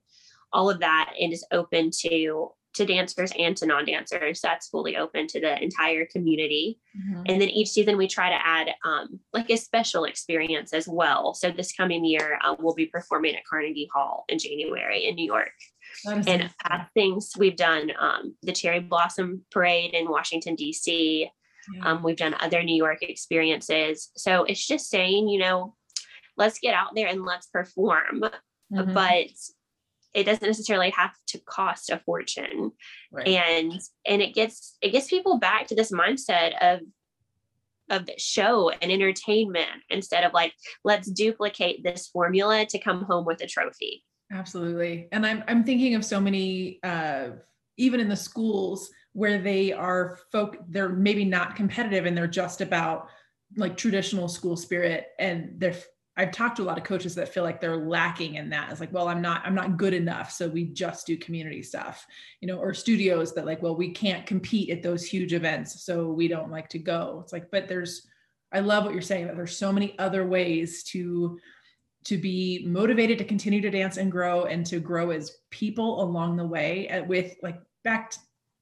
all 0.53 0.69
of 0.69 0.79
that 0.79 1.13
and 1.19 1.33
is 1.33 1.45
open 1.51 1.91
to 2.01 2.51
to 2.73 2.85
dancers 2.85 3.33
and 3.37 3.57
to 3.57 3.65
non-dancers. 3.65 4.39
That's 4.39 4.69
fully 4.69 4.95
open 4.95 5.27
to 5.27 5.41
the 5.41 5.61
entire 5.61 6.05
community. 6.05 6.79
Mm-hmm. 6.97 7.23
And 7.25 7.41
then 7.41 7.49
each 7.49 7.67
season 7.67 7.97
we 7.97 8.07
try 8.07 8.29
to 8.29 8.47
add 8.47 8.69
um, 8.85 9.19
like 9.33 9.49
a 9.49 9.57
special 9.57 10.05
experience 10.05 10.71
as 10.71 10.87
well. 10.87 11.33
So 11.33 11.51
this 11.51 11.73
coming 11.73 12.05
year 12.05 12.39
uh, 12.41 12.55
we'll 12.57 12.73
be 12.73 12.85
performing 12.85 13.35
at 13.35 13.43
Carnegie 13.43 13.89
Hall 13.93 14.23
in 14.29 14.39
January 14.39 15.05
in 15.05 15.15
New 15.15 15.25
York. 15.25 15.51
And 16.05 16.49
uh, 16.63 16.85
things 16.93 17.33
we've 17.37 17.57
done 17.57 17.91
um, 17.99 18.35
the 18.41 18.53
Cherry 18.53 18.79
Blossom 18.79 19.43
Parade 19.51 19.93
in 19.93 20.09
Washington 20.09 20.55
D.C. 20.55 21.29
Yeah. 21.75 21.91
Um, 21.91 22.03
we've 22.03 22.17
done 22.17 22.35
other 22.39 22.63
New 22.63 22.75
York 22.75 23.03
experiences. 23.03 24.11
So 24.15 24.43
it's 24.43 24.65
just 24.65 24.89
saying, 24.89 25.29
you 25.29 25.39
know, 25.39 25.75
let's 26.37 26.59
get 26.59 26.73
out 26.73 26.95
there 26.95 27.07
and 27.07 27.25
let's 27.25 27.47
perform. 27.47 28.23
Mm-hmm. 28.73 28.93
But 28.93 29.27
it 30.13 30.25
doesn't 30.25 30.47
necessarily 30.47 30.89
have 30.91 31.13
to 31.27 31.39
cost 31.39 31.89
a 31.89 31.99
fortune. 31.99 32.71
Right. 33.11 33.27
And 33.27 33.79
and 34.05 34.21
it 34.21 34.33
gets 34.33 34.77
it 34.81 34.89
gets 34.89 35.07
people 35.07 35.39
back 35.39 35.67
to 35.67 35.75
this 35.75 35.91
mindset 35.91 36.53
of 36.61 36.81
of 37.91 38.09
show 38.17 38.69
and 38.69 38.91
entertainment 38.91 39.83
instead 39.89 40.23
of 40.23 40.33
like 40.33 40.53
let's 40.83 41.11
duplicate 41.11 41.83
this 41.83 42.07
formula 42.07 42.65
to 42.65 42.79
come 42.79 43.03
home 43.03 43.25
with 43.25 43.41
a 43.41 43.47
trophy 43.47 44.03
absolutely 44.31 45.09
and 45.11 45.25
i'm 45.25 45.43
i'm 45.47 45.63
thinking 45.63 45.93
of 45.93 46.05
so 46.05 46.19
many 46.19 46.79
uh 46.83 47.29
even 47.77 47.99
in 47.99 48.07
the 48.07 48.15
schools 48.15 48.89
where 49.13 49.39
they 49.39 49.73
are 49.73 50.19
folk 50.31 50.57
they're 50.69 50.89
maybe 50.89 51.25
not 51.25 51.55
competitive 51.55 52.05
and 52.05 52.17
they're 52.17 52.27
just 52.27 52.61
about 52.61 53.07
like 53.57 53.75
traditional 53.75 54.27
school 54.27 54.55
spirit 54.55 55.07
and 55.19 55.53
they're 55.57 55.75
I've 56.17 56.31
talked 56.31 56.57
to 56.57 56.63
a 56.63 56.65
lot 56.65 56.77
of 56.77 56.83
coaches 56.83 57.15
that 57.15 57.33
feel 57.33 57.43
like 57.43 57.61
they're 57.61 57.77
lacking 57.77 58.35
in 58.35 58.49
that. 58.49 58.69
It's 58.69 58.81
like, 58.81 58.91
well, 58.91 59.07
I'm 59.07 59.21
not, 59.21 59.43
I'm 59.45 59.55
not 59.55 59.77
good 59.77 59.93
enough. 59.93 60.31
So 60.31 60.49
we 60.49 60.65
just 60.65 61.07
do 61.07 61.15
community 61.17 61.63
stuff, 61.63 62.05
you 62.41 62.47
know, 62.47 62.57
or 62.57 62.73
studios 62.73 63.33
that 63.33 63.45
like, 63.45 63.63
well, 63.63 63.77
we 63.77 63.91
can't 63.91 64.25
compete 64.25 64.69
at 64.69 64.83
those 64.83 65.05
huge 65.05 65.33
events. 65.33 65.83
So 65.85 66.09
we 66.09 66.27
don't 66.27 66.51
like 66.51 66.67
to 66.69 66.79
go. 66.79 67.21
It's 67.23 67.31
like, 67.31 67.49
but 67.49 67.69
there's, 67.69 68.07
I 68.51 68.59
love 68.59 68.83
what 68.83 68.91
you're 68.93 69.01
saying 69.01 69.27
that 69.27 69.37
there's 69.37 69.55
so 69.55 69.71
many 69.71 69.97
other 69.99 70.27
ways 70.27 70.83
to, 70.85 71.39
to 72.03 72.17
be 72.17 72.65
motivated 72.67 73.17
to 73.19 73.23
continue 73.23 73.61
to 73.61 73.69
dance 73.69 73.95
and 73.95 74.11
grow 74.11 74.45
and 74.45 74.65
to 74.65 74.79
grow 74.79 75.11
as 75.11 75.37
people 75.49 76.03
along 76.03 76.35
the 76.35 76.45
way 76.45 76.89
uh, 76.89 77.05
with 77.05 77.35
like 77.41 77.59
back 77.85 78.13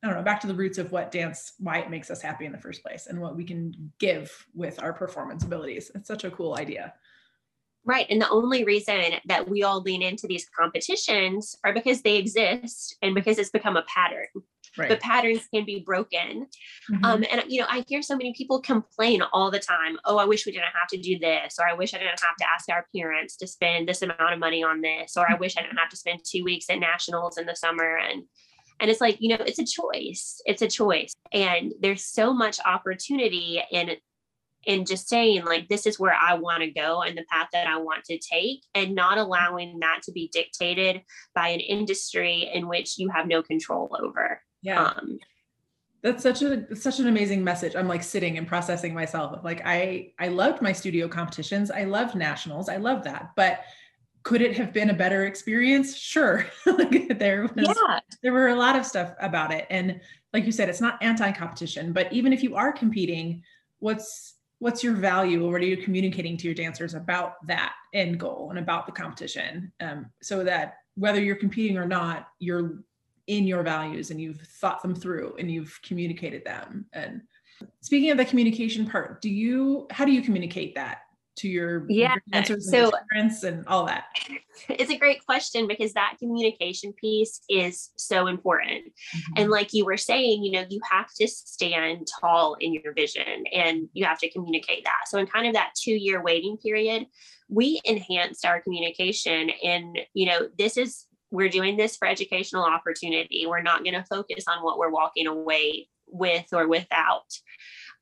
I 0.01 0.07
don't 0.07 0.15
know, 0.15 0.23
back 0.23 0.39
to 0.41 0.47
the 0.47 0.53
roots 0.53 0.77
of 0.77 0.91
what 0.91 1.11
dance, 1.11 1.53
why 1.59 1.79
it 1.79 1.89
makes 1.89 2.09
us 2.09 2.21
happy 2.21 2.45
in 2.45 2.51
the 2.51 2.57
first 2.57 2.81
place, 2.83 3.07
and 3.07 3.19
what 3.19 3.35
we 3.35 3.43
can 3.43 3.91
give 3.99 4.31
with 4.53 4.81
our 4.81 4.93
performance 4.93 5.43
abilities. 5.43 5.91
It's 5.93 6.07
such 6.07 6.23
a 6.23 6.31
cool 6.31 6.55
idea. 6.57 6.93
Right. 7.85 8.05
And 8.09 8.21
the 8.21 8.29
only 8.29 8.63
reason 8.63 9.13
that 9.25 9.49
we 9.49 9.63
all 9.63 9.81
lean 9.81 10.01
into 10.01 10.27
these 10.27 10.47
competitions 10.57 11.55
are 11.63 11.73
because 11.73 12.01
they 12.01 12.17
exist 12.17 12.95
and 13.01 13.15
because 13.15 13.39
it's 13.39 13.49
become 13.49 13.77
a 13.77 13.83
pattern. 13.83 14.27
Right. 14.77 14.89
But 14.89 14.99
patterns 14.99 15.47
can 15.53 15.65
be 15.65 15.81
broken. 15.85 16.47
Mm-hmm. 16.91 17.05
Um, 17.05 17.25
and, 17.31 17.43
you 17.47 17.59
know, 17.59 17.67
I 17.67 17.83
hear 17.87 18.01
so 18.01 18.15
many 18.15 18.33
people 18.33 18.61
complain 18.61 19.21
all 19.33 19.49
the 19.49 19.59
time 19.59 19.97
oh, 20.05 20.17
I 20.17 20.25
wish 20.25 20.45
we 20.45 20.51
didn't 20.51 20.65
have 20.79 20.87
to 20.89 20.97
do 20.97 21.17
this, 21.17 21.57
or 21.59 21.67
I 21.67 21.73
wish 21.73 21.93
I 21.93 21.97
didn't 21.97 22.19
have 22.21 22.35
to 22.37 22.49
ask 22.49 22.69
our 22.69 22.85
parents 22.95 23.35
to 23.37 23.47
spend 23.47 23.87
this 23.87 24.01
amount 24.01 24.33
of 24.33 24.39
money 24.39 24.63
on 24.63 24.81
this, 24.81 25.17
or 25.17 25.29
I 25.29 25.35
wish 25.35 25.57
I 25.57 25.61
didn't 25.61 25.77
have 25.77 25.89
to 25.89 25.97
spend 25.97 26.19
two 26.23 26.43
weeks 26.43 26.69
at 26.69 26.79
nationals 26.79 27.37
in 27.37 27.45
the 27.45 27.55
summer. 27.55 27.97
And 27.97 28.23
and 28.79 28.89
it's 28.89 29.01
like, 29.01 29.17
you 29.19 29.29
know, 29.29 29.43
it's 29.45 29.59
a 29.59 29.65
choice. 29.65 30.41
It's 30.45 30.61
a 30.61 30.67
choice. 30.67 31.13
And 31.33 31.73
there's 31.79 32.05
so 32.05 32.33
much 32.33 32.59
opportunity 32.65 33.61
in 33.71 33.91
in 34.65 34.85
just 34.85 35.07
saying 35.07 35.45
like 35.45 35.69
this 35.69 35.85
is 35.85 35.99
where 35.99 36.13
I 36.13 36.33
want 36.33 36.63
to 36.63 36.69
go 36.69 37.01
and 37.01 37.17
the 37.17 37.23
path 37.31 37.47
that 37.53 37.67
I 37.67 37.77
want 37.77 38.03
to 38.05 38.19
take 38.19 38.63
and 38.75 38.93
not 38.93 39.17
allowing 39.17 39.79
that 39.79 40.01
to 40.03 40.11
be 40.11 40.29
dictated 40.33 41.01
by 41.33 41.47
an 41.49 41.61
industry 41.61 42.49
in 42.53 42.67
which 42.67 42.97
you 42.97 43.09
have 43.09 43.25
no 43.25 43.41
control 43.41 43.95
over. 43.97 44.41
Yeah. 44.61 44.83
Um, 44.83 45.17
that's 46.01 46.23
such 46.23 46.41
a 46.41 46.75
such 46.75 46.99
an 46.99 47.07
amazing 47.07 47.43
message. 47.43 47.75
I'm 47.75 47.87
like 47.87 48.03
sitting 48.03 48.37
and 48.37 48.47
processing 48.47 48.93
myself. 48.93 49.43
Like 49.43 49.61
I 49.65 50.11
I 50.17 50.29
loved 50.29 50.61
my 50.61 50.71
studio 50.71 51.07
competitions. 51.07 51.71
I 51.71 51.83
loved 51.83 52.15
nationals. 52.15 52.69
I 52.69 52.77
love 52.77 53.03
that. 53.03 53.31
But 53.35 53.61
could 54.23 54.41
it 54.41 54.55
have 54.57 54.73
been 54.73 54.89
a 54.89 54.93
better 54.93 55.25
experience? 55.25 55.95
Sure. 55.95 56.45
like 56.65 57.17
there 57.19 57.49
was 57.55 57.67
yeah. 57.67 57.99
there 58.21 58.33
were 58.33 58.49
a 58.49 58.55
lot 58.55 58.75
of 58.75 58.85
stuff 58.85 59.13
about 59.21 59.51
it. 59.51 59.65
And 59.69 59.99
like 60.33 60.45
you 60.45 60.51
said, 60.51 60.69
it's 60.69 60.81
not 60.81 61.01
anti-competition, 61.01 61.93
but 61.93 62.11
even 62.13 62.33
if 62.33 62.43
you 62.43 62.55
are 62.55 62.71
competing, 62.71 63.43
what's 63.79 64.35
what's 64.59 64.83
your 64.83 64.93
value 64.93 65.45
or 65.45 65.51
what 65.51 65.61
are 65.61 65.65
you 65.65 65.77
communicating 65.77 66.35
to 66.35 66.45
your 66.45 66.53
dancers 66.53 66.93
about 66.93 67.45
that 67.47 67.73
end 67.93 68.19
goal 68.19 68.47
and 68.49 68.59
about 68.59 68.85
the 68.85 68.91
competition? 68.91 69.71
Um, 69.79 70.07
so 70.21 70.43
that 70.43 70.75
whether 70.95 71.21
you're 71.21 71.37
competing 71.37 71.77
or 71.77 71.85
not, 71.85 72.27
you're 72.39 72.83
in 73.27 73.47
your 73.47 73.63
values 73.63 74.11
and 74.11 74.19
you've 74.19 74.41
thought 74.41 74.81
them 74.81 74.93
through 74.93 75.35
and 75.39 75.49
you've 75.49 75.79
communicated 75.81 76.43
them. 76.43 76.85
And 76.91 77.21
speaking 77.79 78.11
of 78.11 78.17
the 78.17 78.25
communication 78.25 78.85
part, 78.85 79.21
do 79.21 79.29
you 79.29 79.87
how 79.91 80.03
do 80.03 80.11
you 80.11 80.21
communicate 80.21 80.75
that 80.75 80.99
to 81.39 81.49
your 81.49 81.85
yeah 81.89 82.15
so 82.59 82.91
and 83.13 83.67
all 83.67 83.85
that. 83.85 84.05
It's 84.67 84.91
a 84.91 84.97
great 84.97 85.25
question 85.25 85.67
because 85.67 85.93
that 85.93 86.17
communication 86.19 86.91
piece 86.91 87.39
is 87.49 87.91
so 87.95 88.27
important. 88.27 88.85
Mm-hmm. 88.85 89.33
and 89.37 89.49
like 89.49 89.73
you 89.73 89.85
were 89.85 89.97
saying 89.97 90.43
you 90.43 90.51
know 90.51 90.65
you 90.69 90.81
have 90.89 91.07
to 91.19 91.27
stand 91.27 92.07
tall 92.19 92.55
in 92.59 92.73
your 92.73 92.93
vision 92.93 93.45
and 93.53 93.87
you 93.93 94.05
have 94.05 94.19
to 94.19 94.29
communicate 94.29 94.83
that. 94.83 95.07
So 95.07 95.17
in 95.17 95.27
kind 95.27 95.47
of 95.47 95.53
that 95.53 95.71
two 95.81 95.93
year 95.93 96.21
waiting 96.21 96.57
period 96.57 97.07
we 97.47 97.81
enhanced 97.83 98.45
our 98.45 98.61
communication 98.61 99.49
and 99.63 99.97
you 100.13 100.27
know 100.27 100.49
this 100.57 100.77
is 100.77 101.07
we're 101.31 101.49
doing 101.49 101.77
this 101.77 101.95
for 101.95 102.07
educational 102.07 102.63
opportunity. 102.63 103.45
We're 103.45 103.61
not 103.61 103.83
going 103.83 103.93
to 103.93 104.03
focus 104.03 104.45
on 104.47 104.63
what 104.63 104.77
we're 104.77 104.89
walking 104.89 105.27
away 105.27 105.87
with 106.07 106.47
or 106.53 106.67
without 106.67 107.25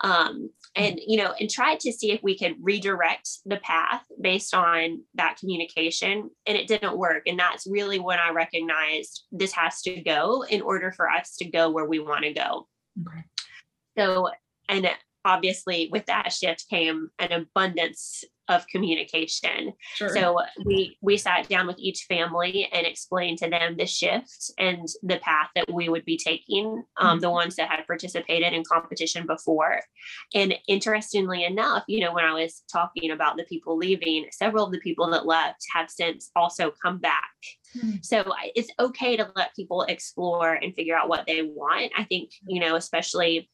um, 0.01 0.49
and 0.75 0.95
mm. 0.95 1.03
you 1.07 1.17
know 1.17 1.33
and 1.39 1.49
tried 1.49 1.79
to 1.81 1.91
see 1.91 2.11
if 2.11 2.21
we 2.23 2.37
could 2.37 2.55
redirect 2.59 3.29
the 3.45 3.57
path 3.57 4.03
based 4.21 4.53
on 4.53 5.01
that 5.15 5.37
communication 5.37 6.29
and 6.45 6.57
it 6.57 6.67
didn't 6.67 6.97
work 6.97 7.23
and 7.27 7.39
that's 7.39 7.67
really 7.67 7.99
when 7.99 8.19
i 8.19 8.29
recognized 8.29 9.23
this 9.31 9.51
has 9.51 9.81
to 9.81 10.01
go 10.01 10.43
in 10.49 10.61
order 10.61 10.91
for 10.91 11.09
us 11.09 11.35
to 11.35 11.45
go 11.45 11.69
where 11.69 11.85
we 11.85 11.99
want 11.99 12.23
to 12.23 12.33
go 12.33 12.67
okay. 13.07 13.23
so 13.97 14.29
and 14.69 14.89
obviously 15.25 15.89
with 15.91 16.05
that 16.05 16.31
shift 16.31 16.65
came 16.69 17.09
an 17.19 17.31
abundance 17.31 18.23
of 18.47 18.67
communication. 18.67 19.73
Sure. 19.95 20.09
So 20.09 20.39
we 20.65 20.97
we 21.01 21.17
sat 21.17 21.49
down 21.49 21.67
with 21.67 21.77
each 21.79 22.05
family 22.07 22.69
and 22.71 22.85
explained 22.85 23.37
to 23.39 23.49
them 23.49 23.77
the 23.77 23.85
shift 23.85 24.51
and 24.57 24.87
the 25.03 25.17
path 25.17 25.49
that 25.55 25.71
we 25.71 25.89
would 25.89 26.05
be 26.05 26.17
taking. 26.17 26.83
Um, 26.97 27.07
mm-hmm. 27.07 27.19
The 27.19 27.31
ones 27.31 27.55
that 27.55 27.69
had 27.69 27.85
participated 27.85 28.53
in 28.53 28.63
competition 28.63 29.25
before, 29.25 29.81
and 30.33 30.55
interestingly 30.67 31.43
enough, 31.43 31.83
you 31.87 31.99
know, 31.99 32.13
when 32.13 32.25
I 32.25 32.33
was 32.33 32.63
talking 32.71 33.11
about 33.11 33.37
the 33.37 33.43
people 33.43 33.77
leaving, 33.77 34.25
several 34.31 34.65
of 34.65 34.71
the 34.71 34.79
people 34.79 35.09
that 35.11 35.25
left 35.25 35.61
have 35.73 35.89
since 35.89 36.31
also 36.35 36.71
come 36.81 36.99
back. 36.99 37.33
Mm-hmm. 37.77 37.97
So 38.01 38.23
it's 38.55 38.71
okay 38.79 39.17
to 39.17 39.31
let 39.35 39.55
people 39.55 39.83
explore 39.83 40.53
and 40.53 40.73
figure 40.73 40.97
out 40.97 41.09
what 41.09 41.25
they 41.27 41.43
want. 41.43 41.91
I 41.97 42.03
think 42.03 42.31
you 42.45 42.59
know, 42.59 42.75
especially 42.75 43.49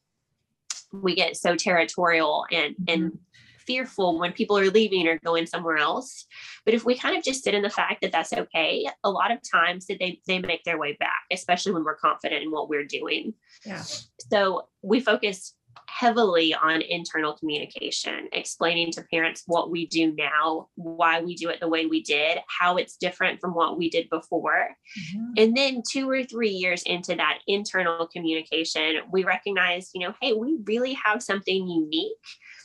we 0.92 1.14
get 1.14 1.36
so 1.36 1.56
territorial 1.56 2.46
and 2.50 2.74
mm-hmm. 2.74 2.92
and 2.92 3.18
fearful 3.66 4.18
when 4.18 4.32
people 4.32 4.58
are 4.58 4.70
leaving 4.70 5.06
or 5.08 5.18
going 5.24 5.46
somewhere 5.46 5.76
else. 5.76 6.26
But 6.64 6.74
if 6.74 6.84
we 6.84 6.96
kind 6.96 7.16
of 7.16 7.24
just 7.24 7.44
sit 7.44 7.54
in 7.54 7.62
the 7.62 7.70
fact 7.70 8.02
that 8.02 8.12
that's 8.12 8.32
okay, 8.32 8.86
a 9.02 9.10
lot 9.10 9.30
of 9.30 9.38
times 9.48 9.86
that 9.86 9.98
they 9.98 10.20
they 10.26 10.38
make 10.38 10.64
their 10.64 10.78
way 10.78 10.96
back, 10.98 11.24
especially 11.30 11.72
when 11.72 11.84
we're 11.84 11.96
confident 11.96 12.42
in 12.42 12.50
what 12.50 12.68
we're 12.68 12.86
doing. 12.86 13.34
Yeah. 13.64 13.82
So 14.30 14.68
we 14.82 15.00
focus 15.00 15.54
heavily 15.98 16.52
on 16.54 16.82
internal 16.82 17.34
communication, 17.34 18.28
explaining 18.32 18.90
to 18.90 19.02
parents 19.12 19.44
what 19.46 19.70
we 19.70 19.86
do 19.86 20.12
now, 20.12 20.66
why 20.74 21.20
we 21.20 21.36
do 21.36 21.48
it 21.48 21.60
the 21.60 21.68
way 21.68 21.86
we 21.86 22.02
did, 22.02 22.38
how 22.48 22.76
it's 22.76 22.96
different 22.96 23.40
from 23.40 23.54
what 23.54 23.78
we 23.78 23.88
did 23.88 24.10
before. 24.10 24.68
Mm-hmm. 24.98 25.32
And 25.36 25.56
then 25.56 25.82
two 25.88 26.10
or 26.10 26.24
three 26.24 26.50
years 26.50 26.82
into 26.82 27.14
that 27.14 27.38
internal 27.46 28.08
communication, 28.08 29.02
we 29.12 29.24
recognize, 29.24 29.90
you 29.94 30.06
know, 30.06 30.14
hey, 30.20 30.32
we 30.32 30.58
really 30.64 30.94
have 31.04 31.22
something 31.22 31.68
unique. 31.68 32.12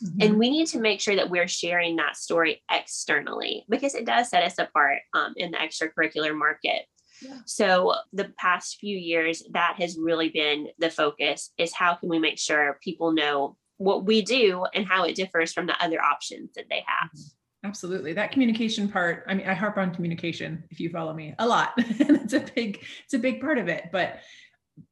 Mm-hmm. 0.04 0.22
And 0.22 0.40
we 0.40 0.50
need 0.50 0.68
to 0.68 0.80
make 0.80 1.02
sure 1.02 1.16
that 1.16 1.30
we're 1.30 1.48
sharing 1.48 1.98
that 1.98 2.16
story 2.16 2.64
externally 2.72 3.66
because 3.70 3.94
it 3.96 4.06
does 4.06 4.30
set 4.30 4.44
us 4.44 4.58
apart 4.58 5.00
um, 5.14 5.34
in 5.36 5.52
the 5.52 5.58
extracurricular 5.58 6.36
market. 6.36 6.86
So 7.46 7.96
the 8.14 8.32
past 8.38 8.78
few 8.80 8.98
years, 8.98 9.44
that 9.52 9.76
has 9.80 9.98
really 9.98 10.30
been 10.30 10.68
the 10.78 10.90
focus 10.90 11.52
is 11.58 11.74
how 11.74 11.96
can 11.96 12.10
we 12.10 12.20
make 12.20 12.40
sure 12.40 12.80
people 12.82 13.12
know 13.12 13.58
what 13.78 14.06
we 14.06 14.22
do 14.22 14.66
and 14.74 14.86
how 14.86 15.06
it 15.06 15.16
differs 15.16 15.54
from 15.54 15.66
the 15.66 15.84
other 15.84 16.02
options 16.02 16.52
that 16.56 16.66
they 16.70 16.84
have. 16.86 17.10
Mm-hmm. 17.10 17.68
Absolutely. 17.68 18.14
That 18.14 18.32
communication 18.32 18.88
part, 18.88 19.26
I 19.28 19.34
mean, 19.34 19.48
I 19.48 19.54
harp 19.54 19.78
on 19.78 19.94
communication 19.94 20.64
if 20.70 20.80
you 20.80 20.90
follow 20.90 21.14
me 21.14 21.36
a 21.40 21.48
lot. 21.48 21.74
it's 21.78 22.34
a 22.34 22.40
big, 22.56 22.86
it's 23.04 23.14
a 23.14 23.20
big 23.20 23.42
part 23.42 23.58
of 23.58 23.68
it. 23.68 23.90
But 23.92 24.20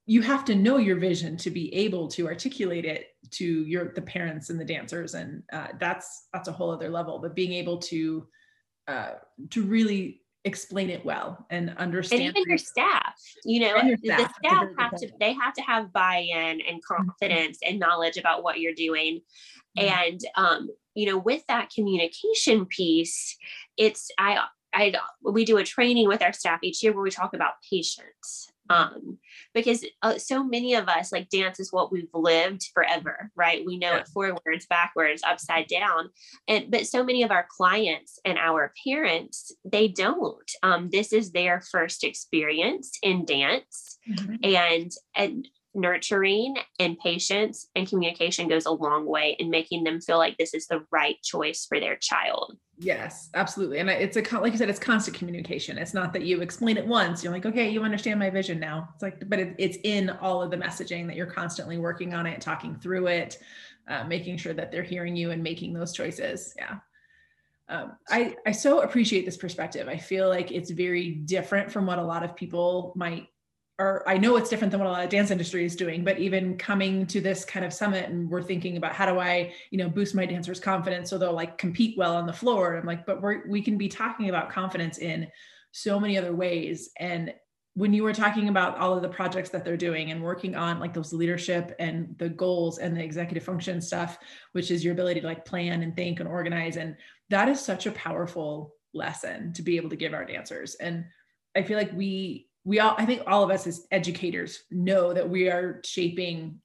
you 0.06 0.22
have 0.22 0.44
to 0.46 0.56
know 0.56 0.78
your 0.78 0.98
vision 0.98 1.38
to 1.38 1.50
be 1.50 1.74
able 1.74 2.08
to 2.10 2.28
articulate 2.28 2.86
it 2.86 3.08
to 3.32 3.64
your 3.66 3.94
the 3.94 4.02
parents 4.02 4.50
and 4.50 4.60
the 4.60 4.66
dancers 4.66 5.14
and 5.14 5.44
uh, 5.54 5.68
that's 5.80 6.28
that's 6.34 6.48
a 6.48 6.52
whole 6.52 6.72
other 6.72 6.90
level 6.90 7.20
but 7.20 7.36
being 7.36 7.54
able 7.54 7.78
to 7.78 8.28
uh, 8.88 9.12
to 9.50 9.64
really 9.64 10.22
explain 10.46 10.90
it 10.90 11.04
well 11.06 11.46
and 11.50 11.76
understand 11.78 12.22
and 12.22 12.38
even 12.38 12.44
your 12.48 12.58
staff 12.58 13.14
you 13.44 13.60
know 13.60 13.78
staff. 13.78 14.00
the 14.02 14.30
staff 14.48 14.68
have 14.78 14.96
to 14.96 15.10
they 15.20 15.34
have 15.34 15.54
to 15.54 15.62
have 15.62 15.92
buy-in 15.92 16.62
and 16.62 16.62
mm-hmm. 16.62 16.96
confidence 16.96 17.58
mm-hmm. 17.58 17.72
and 17.72 17.80
knowledge 17.80 18.18
about 18.18 18.44
what 18.44 18.60
you're 18.60 18.74
doing 18.74 19.20
mm-hmm. 19.78 19.88
and 19.88 20.22
um 20.36 20.70
you 20.96 21.06
know 21.06 21.18
with 21.18 21.44
that 21.48 21.70
communication 21.70 22.66
piece 22.66 23.38
it's 23.78 24.10
i 24.18 24.40
I 24.74 24.94
we 25.24 25.46
do 25.46 25.58
a 25.58 25.64
training 25.64 26.08
with 26.08 26.22
our 26.22 26.34
staff 26.34 26.60
each 26.62 26.84
year 26.84 26.94
where 26.94 27.02
we 27.02 27.10
talk 27.10 27.34
about 27.34 27.54
patience 27.68 28.52
um, 28.70 29.18
because 29.54 29.86
uh, 30.02 30.18
so 30.18 30.44
many 30.44 30.76
of 30.76 30.88
us 30.88 31.12
like 31.12 31.30
dance 31.30 31.60
is 31.60 31.72
what 31.72 31.92
we've 31.92 32.10
lived 32.14 32.70
forever 32.74 33.32
right? 33.36 33.66
We 33.66 33.78
know 33.78 33.92
yeah. 33.92 34.00
it 34.00 34.08
forwards 34.08 34.66
backwards 34.70 35.22
upside 35.26 35.68
down. 35.68 36.10
And 36.48 36.70
but 36.70 36.88
so 36.88 37.04
many 37.04 37.24
of 37.24 37.32
our 37.32 37.48
clients 37.50 38.20
and 38.26 38.38
our 38.38 38.74
parents 38.86 39.54
they 39.64 39.88
don't. 39.88 40.52
Um, 40.64 40.90
this 40.92 41.14
is 41.14 41.32
their 41.32 41.62
first 41.62 42.04
experience 42.04 42.98
in 43.02 43.26
dance. 43.26 44.00
Mm-hmm. 44.10 44.36
and 44.44 44.92
and 45.16 45.48
nurturing 45.76 46.56
and 46.80 46.98
patience 46.98 47.68
and 47.76 47.88
communication 47.88 48.48
goes 48.48 48.66
a 48.66 48.72
long 48.72 49.06
way 49.06 49.36
in 49.38 49.50
making 49.50 49.84
them 49.84 50.00
feel 50.02 50.18
like 50.18 50.38
this 50.38 50.54
is 50.54 50.66
the 50.68 50.84
right 50.92 51.22
choice 51.22 51.66
for 51.68 51.80
their 51.80 51.98
child 51.98 52.58
Yes, 52.80 53.30
absolutely. 53.34 53.80
And 53.80 53.90
it's 53.90 54.18
a 54.18 54.40
like 54.40 54.52
you 54.52 54.58
said, 54.60 54.70
it's 54.70 54.78
constant 54.78 55.18
communication. 55.18 55.80
It's 55.80 55.96
not 55.96 56.14
that 56.14 56.24
you 56.24 56.42
explain 56.42 56.78
it 56.78 56.86
once. 56.86 57.24
You're 57.24 57.34
like, 57.34 57.46
okay, 57.46 57.70
you 57.70 57.84
understand 57.84 58.20
my 58.20 58.30
vision 58.30 58.60
now. 58.60 58.90
It's 58.94 59.02
like, 59.02 59.28
but 59.28 59.40
it, 59.40 59.56
it's 59.58 59.78
in 59.84 60.12
all 60.12 60.44
of 60.44 60.52
the 60.52 60.58
messaging 60.58 61.08
that 61.08 61.16
you're 61.16 61.26
constantly 61.26 61.80
working 61.80 62.14
on 62.14 62.28
it, 62.28 62.40
talking 62.40 62.76
through 62.76 63.08
it, 63.08 63.40
uh, 63.88 64.04
making 64.04 64.38
sure 64.38 64.54
that 64.54 64.72
they're 64.72 64.84
hearing 64.84 65.16
you 65.16 65.32
and 65.32 65.42
making 65.42 65.74
those 65.74 65.92
choices. 65.92 66.54
Yeah. 66.56 66.76
Um, 67.68 67.98
I 68.10 68.36
I 68.46 68.52
so 68.52 68.82
appreciate 68.82 69.26
this 69.26 69.38
perspective. 69.38 69.88
I 69.88 69.98
feel 69.98 70.30
like 70.30 70.52
it's 70.52 70.70
very 70.70 71.12
different 71.12 71.72
from 71.72 71.88
what 71.88 71.98
a 71.98 72.04
lot 72.04 72.24
of 72.24 72.36
people 72.36 72.94
might 72.96 73.28
or 73.80 74.08
I 74.10 74.18
know 74.18 74.38
it's 74.38 74.50
different 74.50 74.72
than 74.72 74.80
what 74.80 74.90
a 74.90 74.92
lot 74.92 75.04
of 75.04 75.10
dance 75.10 75.30
industry 75.30 75.64
is 75.64 75.76
doing, 75.76 76.04
but 76.04 76.18
even 76.18 76.58
coming 76.58 77.06
to 77.08 77.22
this 77.22 77.46
kind 77.46 77.64
of 77.64 77.72
summit 77.72 78.10
and 78.10 78.30
we're 78.30 78.42
thinking 78.42 78.76
about 78.76 78.94
how 78.94 79.06
do 79.06 79.20
I, 79.20 79.54
you 79.70 79.78
know, 79.78 79.88
boost 79.88 80.16
my 80.16 80.26
dancers' 80.26 80.60
confidence 80.60 81.10
so 81.10 81.18
they'll 81.18 81.34
like 81.34 81.60
compete 81.60 81.96
well 81.96 82.16
on 82.16 82.26
the 82.26 82.34
floor. 82.34 82.76
I'm 82.76 82.88
like, 82.88 83.06
but 83.06 83.22
we're, 83.22 83.48
we 83.48 83.62
can 83.62 83.78
be 83.78 83.88
talking 83.88 84.30
about 84.30 84.50
confidence 84.50 84.98
in 84.98 85.28
so 85.72 86.00
many 86.00 86.18
other 86.18 86.36
ways. 86.36 86.90
And 86.98 87.34
when 87.76 87.94
you 87.94 88.02
were 88.02 88.14
talking 88.14 88.50
about 88.50 88.80
all 88.80 88.96
of 88.96 89.04
the 89.04 89.10
projects 89.10 89.52
that 89.52 89.64
they're 89.64 89.78
doing 89.78 90.10
and 90.10 90.24
working 90.24 90.56
on 90.56 90.80
like 90.80 90.96
those 90.96 91.14
leadership 91.14 91.76
and 91.78 92.16
the 92.18 92.30
goals 92.30 92.80
and 92.80 92.98
the 92.98 93.04
executive 93.04 93.44
function 93.44 93.80
stuff, 93.80 94.18
which 94.54 94.72
is 94.72 94.84
your 94.84 94.94
ability 94.94 95.22
to 95.22 95.28
like 95.28 95.46
plan 95.46 95.84
and 95.84 95.96
think 95.96 96.20
and 96.20 96.28
organize. 96.28 96.78
And 96.78 96.98
that 97.30 97.48
is 97.48 97.60
such 97.60 97.86
a 97.86 97.92
powerful 97.92 98.74
lesson 98.96 99.54
to 99.54 99.62
be 99.62 99.78
able 99.78 99.92
to 99.92 99.96
give 99.96 100.16
our 100.16 100.26
dancers. 100.26 100.74
And 100.74 101.06
I 101.56 101.62
feel 101.62 101.78
like 101.78 101.94
we 101.94 102.47
we 102.68 102.82
all 102.82 102.96
i 102.98 103.06
think 103.06 103.24
all 103.26 103.44
of 103.44 103.50
us 103.50 103.66
as 103.66 103.88
educators 103.92 104.64
know 104.70 105.14
that 105.14 105.28
we 105.28 105.50
are 105.50 105.82
shaping 105.86 106.60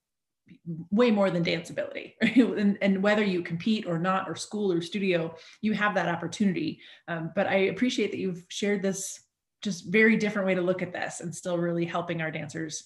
way 0.90 1.10
more 1.10 1.30
than 1.30 1.44
danceability 1.44 2.14
and, 2.20 2.76
and 2.82 3.02
whether 3.02 3.24
you 3.24 3.40
compete 3.40 3.86
or 3.86 3.98
not 3.98 4.28
or 4.28 4.34
school 4.34 4.70
or 4.70 4.82
studio 4.82 5.34
you 5.62 5.72
have 5.72 5.94
that 5.94 6.08
opportunity. 6.08 6.80
Um, 7.08 7.30
but 7.34 7.46
i 7.46 7.54
appreciate 7.72 8.10
that 8.10 8.18
you've 8.18 8.44
shared 8.48 8.82
this 8.82 9.20
just 9.62 9.86
very 9.86 10.16
different 10.16 10.46
way 10.46 10.54
to 10.56 10.60
look 10.60 10.82
at 10.82 10.92
this 10.92 11.20
and 11.20 11.34
still 11.34 11.56
really 11.56 11.84
helping 11.84 12.20
our 12.20 12.32
dancers 12.32 12.84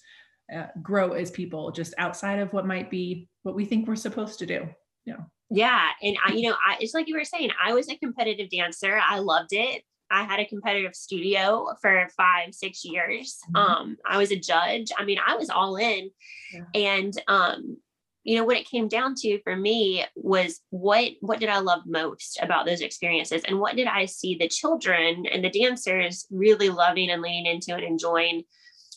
uh, 0.55 0.67
grow 0.81 1.13
as 1.13 1.31
people 1.31 1.71
just 1.71 1.95
outside 1.97 2.39
of 2.39 2.53
what 2.53 2.67
might 2.67 2.89
be 2.89 3.27
what 3.43 3.55
we 3.55 3.65
think 3.65 3.87
we're 3.87 3.95
supposed 3.95 4.39
to 4.39 4.45
do 4.45 4.69
yeah 5.05 5.17
yeah 5.49 5.89
and 6.03 6.15
i 6.25 6.31
you 6.31 6.47
know 6.47 6.55
I, 6.65 6.77
it's 6.79 6.93
like 6.93 7.07
you 7.07 7.17
were 7.17 7.25
saying 7.25 7.49
i 7.61 7.73
was 7.73 7.89
a 7.89 7.97
competitive 7.97 8.49
dancer. 8.49 9.01
I 9.03 9.19
loved 9.19 9.51
it 9.51 9.81
I 10.09 10.23
had 10.23 10.39
a 10.39 10.45
competitive 10.45 10.95
studio 10.95 11.67
for 11.81 12.07
five, 12.15 12.53
six 12.53 12.85
years. 12.85 13.37
Mm-hmm. 13.51 13.55
Um, 13.55 13.97
I 14.05 14.17
was 14.17 14.31
a 14.31 14.39
judge. 14.39 14.91
I 14.97 15.05
mean, 15.05 15.19
I 15.25 15.35
was 15.35 15.49
all 15.49 15.75
in. 15.77 16.09
Yeah. 16.53 16.63
And 16.73 17.13
um, 17.27 17.77
you 18.23 18.35
know, 18.35 18.43
what 18.43 18.57
it 18.57 18.69
came 18.69 18.89
down 18.89 19.15
to 19.15 19.39
for 19.43 19.55
me 19.55 20.03
was 20.15 20.59
what 20.69 21.11
what 21.21 21.39
did 21.39 21.47
I 21.47 21.59
love 21.59 21.83
most 21.85 22.37
about 22.41 22.65
those 22.65 22.81
experiences? 22.81 23.41
And 23.47 23.59
what 23.59 23.77
did 23.77 23.87
I 23.87 24.05
see 24.05 24.35
the 24.35 24.49
children 24.49 25.25
and 25.31 25.43
the 25.43 25.49
dancers 25.49 26.27
really 26.29 26.69
loving 26.69 27.09
and 27.09 27.21
leaning 27.21 27.45
into 27.45 27.73
and 27.73 27.85
enjoying 27.85 28.43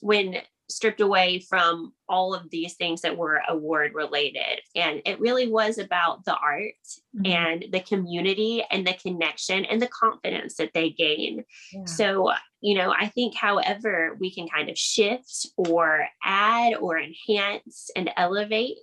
when 0.01 0.37
stripped 0.71 1.01
away 1.01 1.45
from 1.49 1.93
all 2.09 2.35
of 2.35 2.49
these 2.51 2.75
things 2.75 3.01
that 3.03 3.17
were 3.17 3.43
award 3.49 3.93
related. 3.95 4.61
And 4.75 5.03
it 5.05 5.21
really 5.21 5.49
was 5.49 5.79
about 5.79 6.25
the 6.25 6.37
art 6.37 6.75
mm-hmm. 7.17 7.27
and 7.27 7.65
the 7.73 7.81
community 7.81 8.65
and 8.71 8.87
the 8.87 8.95
connection 8.95 9.65
and 9.65 9.83
the 9.83 9.89
confidence 9.89 10.57
that 10.57 10.73
they 10.73 10.91
gain. 10.91 11.45
Yeah. 11.73 11.85
So, 11.85 12.33
you 12.61 12.77
know, 12.77 12.93
I 12.99 13.09
think 13.09 13.35
however 13.35 14.17
we 14.21 14.33
can 14.33 14.49
kind 14.49 14.71
of 14.71 14.79
shift 14.79 15.47
or 15.57 16.07
add 16.23 16.75
or 16.75 16.99
enhance 16.99 17.91
and 17.97 18.11
elevate. 18.17 18.77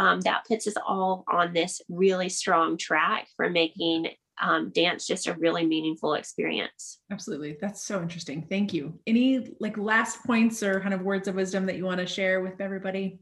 Um, 0.00 0.20
that 0.20 0.46
puts 0.46 0.68
us 0.68 0.76
all 0.86 1.24
on 1.28 1.52
this 1.52 1.82
really 1.88 2.28
strong 2.28 2.76
track 2.76 3.26
for 3.36 3.50
making 3.50 4.10
um, 4.40 4.70
dance 4.70 5.06
just 5.06 5.26
a 5.26 5.34
really 5.34 5.66
meaningful 5.66 6.14
experience. 6.14 7.00
Absolutely. 7.10 7.56
That's 7.60 7.82
so 7.82 8.00
interesting. 8.00 8.46
Thank 8.48 8.72
you. 8.72 8.98
Any 9.06 9.54
like 9.60 9.76
last 9.76 10.24
points 10.24 10.62
or 10.62 10.80
kind 10.80 10.94
of 10.94 11.02
words 11.02 11.28
of 11.28 11.34
wisdom 11.34 11.66
that 11.66 11.76
you 11.76 11.84
want 11.84 12.00
to 12.00 12.06
share 12.06 12.40
with 12.40 12.60
everybody? 12.60 13.20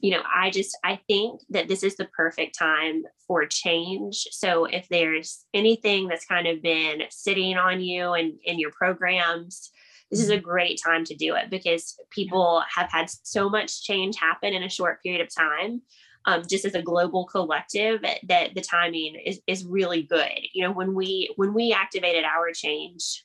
You 0.00 0.12
know, 0.12 0.22
I 0.34 0.50
just 0.50 0.76
I 0.84 1.00
think 1.08 1.40
that 1.50 1.68
this 1.68 1.82
is 1.82 1.96
the 1.96 2.06
perfect 2.06 2.56
time 2.56 3.04
for 3.26 3.46
change. 3.46 4.28
So 4.30 4.66
if 4.66 4.88
there's 4.88 5.44
anything 5.54 6.06
that's 6.06 6.24
kind 6.24 6.46
of 6.46 6.62
been 6.62 7.02
sitting 7.10 7.56
on 7.56 7.80
you 7.80 8.12
and 8.12 8.34
in 8.44 8.58
your 8.58 8.70
programs, 8.70 9.70
this 10.10 10.20
is 10.20 10.28
a 10.28 10.36
mm-hmm. 10.36 10.44
great 10.44 10.80
time 10.84 11.04
to 11.04 11.14
do 11.14 11.34
it 11.34 11.50
because 11.50 11.96
people 12.10 12.62
have 12.74 12.90
had 12.92 13.08
so 13.22 13.48
much 13.48 13.82
change 13.82 14.16
happen 14.16 14.52
in 14.52 14.62
a 14.62 14.68
short 14.68 15.02
period 15.02 15.22
of 15.22 15.34
time 15.34 15.80
um, 16.26 16.42
just 16.48 16.64
as 16.64 16.74
a 16.74 16.82
global 16.82 17.24
collective 17.24 18.02
that 18.28 18.54
the 18.54 18.60
timing 18.60 19.16
is, 19.24 19.40
is 19.46 19.64
really 19.64 20.02
good 20.02 20.38
you 20.52 20.62
know 20.62 20.72
when 20.72 20.94
we 20.94 21.32
when 21.36 21.54
we 21.54 21.72
activated 21.72 22.24
our 22.24 22.52
change 22.52 23.24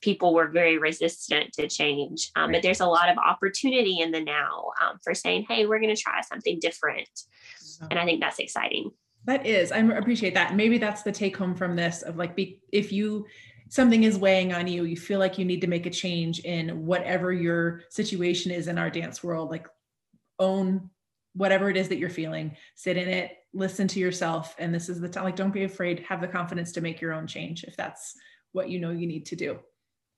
people 0.00 0.34
were 0.34 0.48
very 0.48 0.78
resistant 0.78 1.52
to 1.52 1.68
change 1.68 2.30
um, 2.36 2.44
right. 2.44 2.54
but 2.54 2.62
there's 2.62 2.80
a 2.80 2.86
lot 2.86 3.08
of 3.08 3.16
opportunity 3.18 4.00
in 4.00 4.10
the 4.10 4.20
now 4.20 4.70
um, 4.82 4.98
for 5.02 5.14
saying 5.14 5.44
hey 5.48 5.66
we're 5.66 5.80
going 5.80 5.94
to 5.94 6.00
try 6.00 6.20
something 6.20 6.58
different 6.60 7.08
mm-hmm. 7.08 7.86
and 7.90 7.98
i 7.98 8.04
think 8.04 8.20
that's 8.20 8.38
exciting 8.38 8.90
that 9.24 9.46
is 9.46 9.72
i 9.72 9.78
appreciate 9.78 10.34
that 10.34 10.54
maybe 10.54 10.78
that's 10.78 11.02
the 11.02 11.12
take 11.12 11.36
home 11.36 11.54
from 11.54 11.76
this 11.76 12.02
of 12.02 12.16
like 12.16 12.36
be, 12.36 12.60
if 12.72 12.92
you 12.92 13.26
something 13.68 14.04
is 14.04 14.18
weighing 14.18 14.52
on 14.52 14.66
you 14.66 14.84
you 14.84 14.96
feel 14.96 15.18
like 15.18 15.38
you 15.38 15.44
need 15.44 15.60
to 15.60 15.66
make 15.66 15.86
a 15.86 15.90
change 15.90 16.40
in 16.40 16.84
whatever 16.84 17.32
your 17.32 17.82
situation 17.88 18.52
is 18.52 18.68
in 18.68 18.78
our 18.78 18.90
dance 18.90 19.24
world 19.24 19.50
like 19.50 19.66
own 20.38 20.90
whatever 21.34 21.70
it 21.70 21.76
is 21.76 21.88
that 21.88 21.98
you're 21.98 22.10
feeling, 22.10 22.56
sit 22.74 22.96
in 22.96 23.08
it, 23.08 23.32
listen 23.54 23.88
to 23.88 24.00
yourself. 24.00 24.54
And 24.58 24.74
this 24.74 24.88
is 24.88 25.00
the 25.00 25.08
time, 25.08 25.24
like, 25.24 25.36
don't 25.36 25.52
be 25.52 25.64
afraid, 25.64 26.00
have 26.08 26.20
the 26.20 26.28
confidence 26.28 26.72
to 26.72 26.80
make 26.80 27.00
your 27.00 27.12
own 27.12 27.26
change 27.26 27.64
if 27.64 27.76
that's 27.76 28.14
what 28.52 28.68
you 28.68 28.80
know 28.80 28.90
you 28.90 29.06
need 29.06 29.26
to 29.26 29.36
do. 29.36 29.58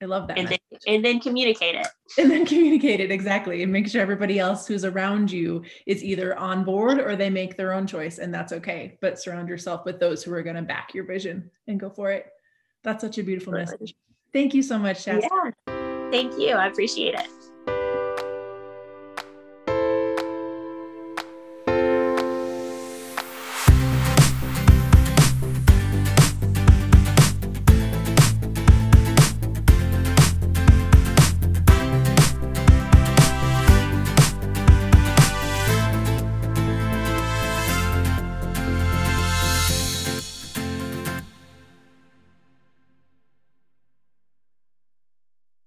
I 0.02 0.06
love 0.06 0.26
that. 0.28 0.38
And 0.38 0.48
then, 0.48 0.58
and 0.86 1.04
then 1.04 1.20
communicate 1.20 1.76
it. 1.76 1.86
And 2.18 2.30
then 2.30 2.44
communicate 2.44 3.00
it 3.00 3.10
exactly 3.10 3.62
and 3.62 3.72
make 3.72 3.88
sure 3.88 4.02
everybody 4.02 4.38
else 4.38 4.66
who's 4.66 4.84
around 4.84 5.30
you 5.30 5.64
is 5.86 6.04
either 6.04 6.36
on 6.38 6.64
board 6.64 6.98
or 6.98 7.16
they 7.16 7.30
make 7.30 7.56
their 7.56 7.72
own 7.72 7.86
choice 7.86 8.18
and 8.18 8.34
that's 8.34 8.52
okay. 8.52 8.98
But 9.00 9.18
surround 9.20 9.48
yourself 9.48 9.84
with 9.84 10.00
those 10.00 10.22
who 10.22 10.34
are 10.34 10.42
going 10.42 10.56
to 10.56 10.62
back 10.62 10.94
your 10.94 11.04
vision 11.04 11.50
and 11.68 11.80
go 11.80 11.88
for 11.88 12.10
it. 12.10 12.26
That's 12.82 13.02
such 13.02 13.18
a 13.18 13.22
beautiful 13.22 13.52
message. 13.52 13.94
Thank 14.32 14.52
you 14.52 14.62
so 14.62 14.78
much, 14.78 15.04
Chasta. 15.04 15.28
Yeah. 15.30 16.10
Thank 16.10 16.38
you. 16.38 16.54
I 16.54 16.66
appreciate 16.66 17.14
it. 17.14 17.28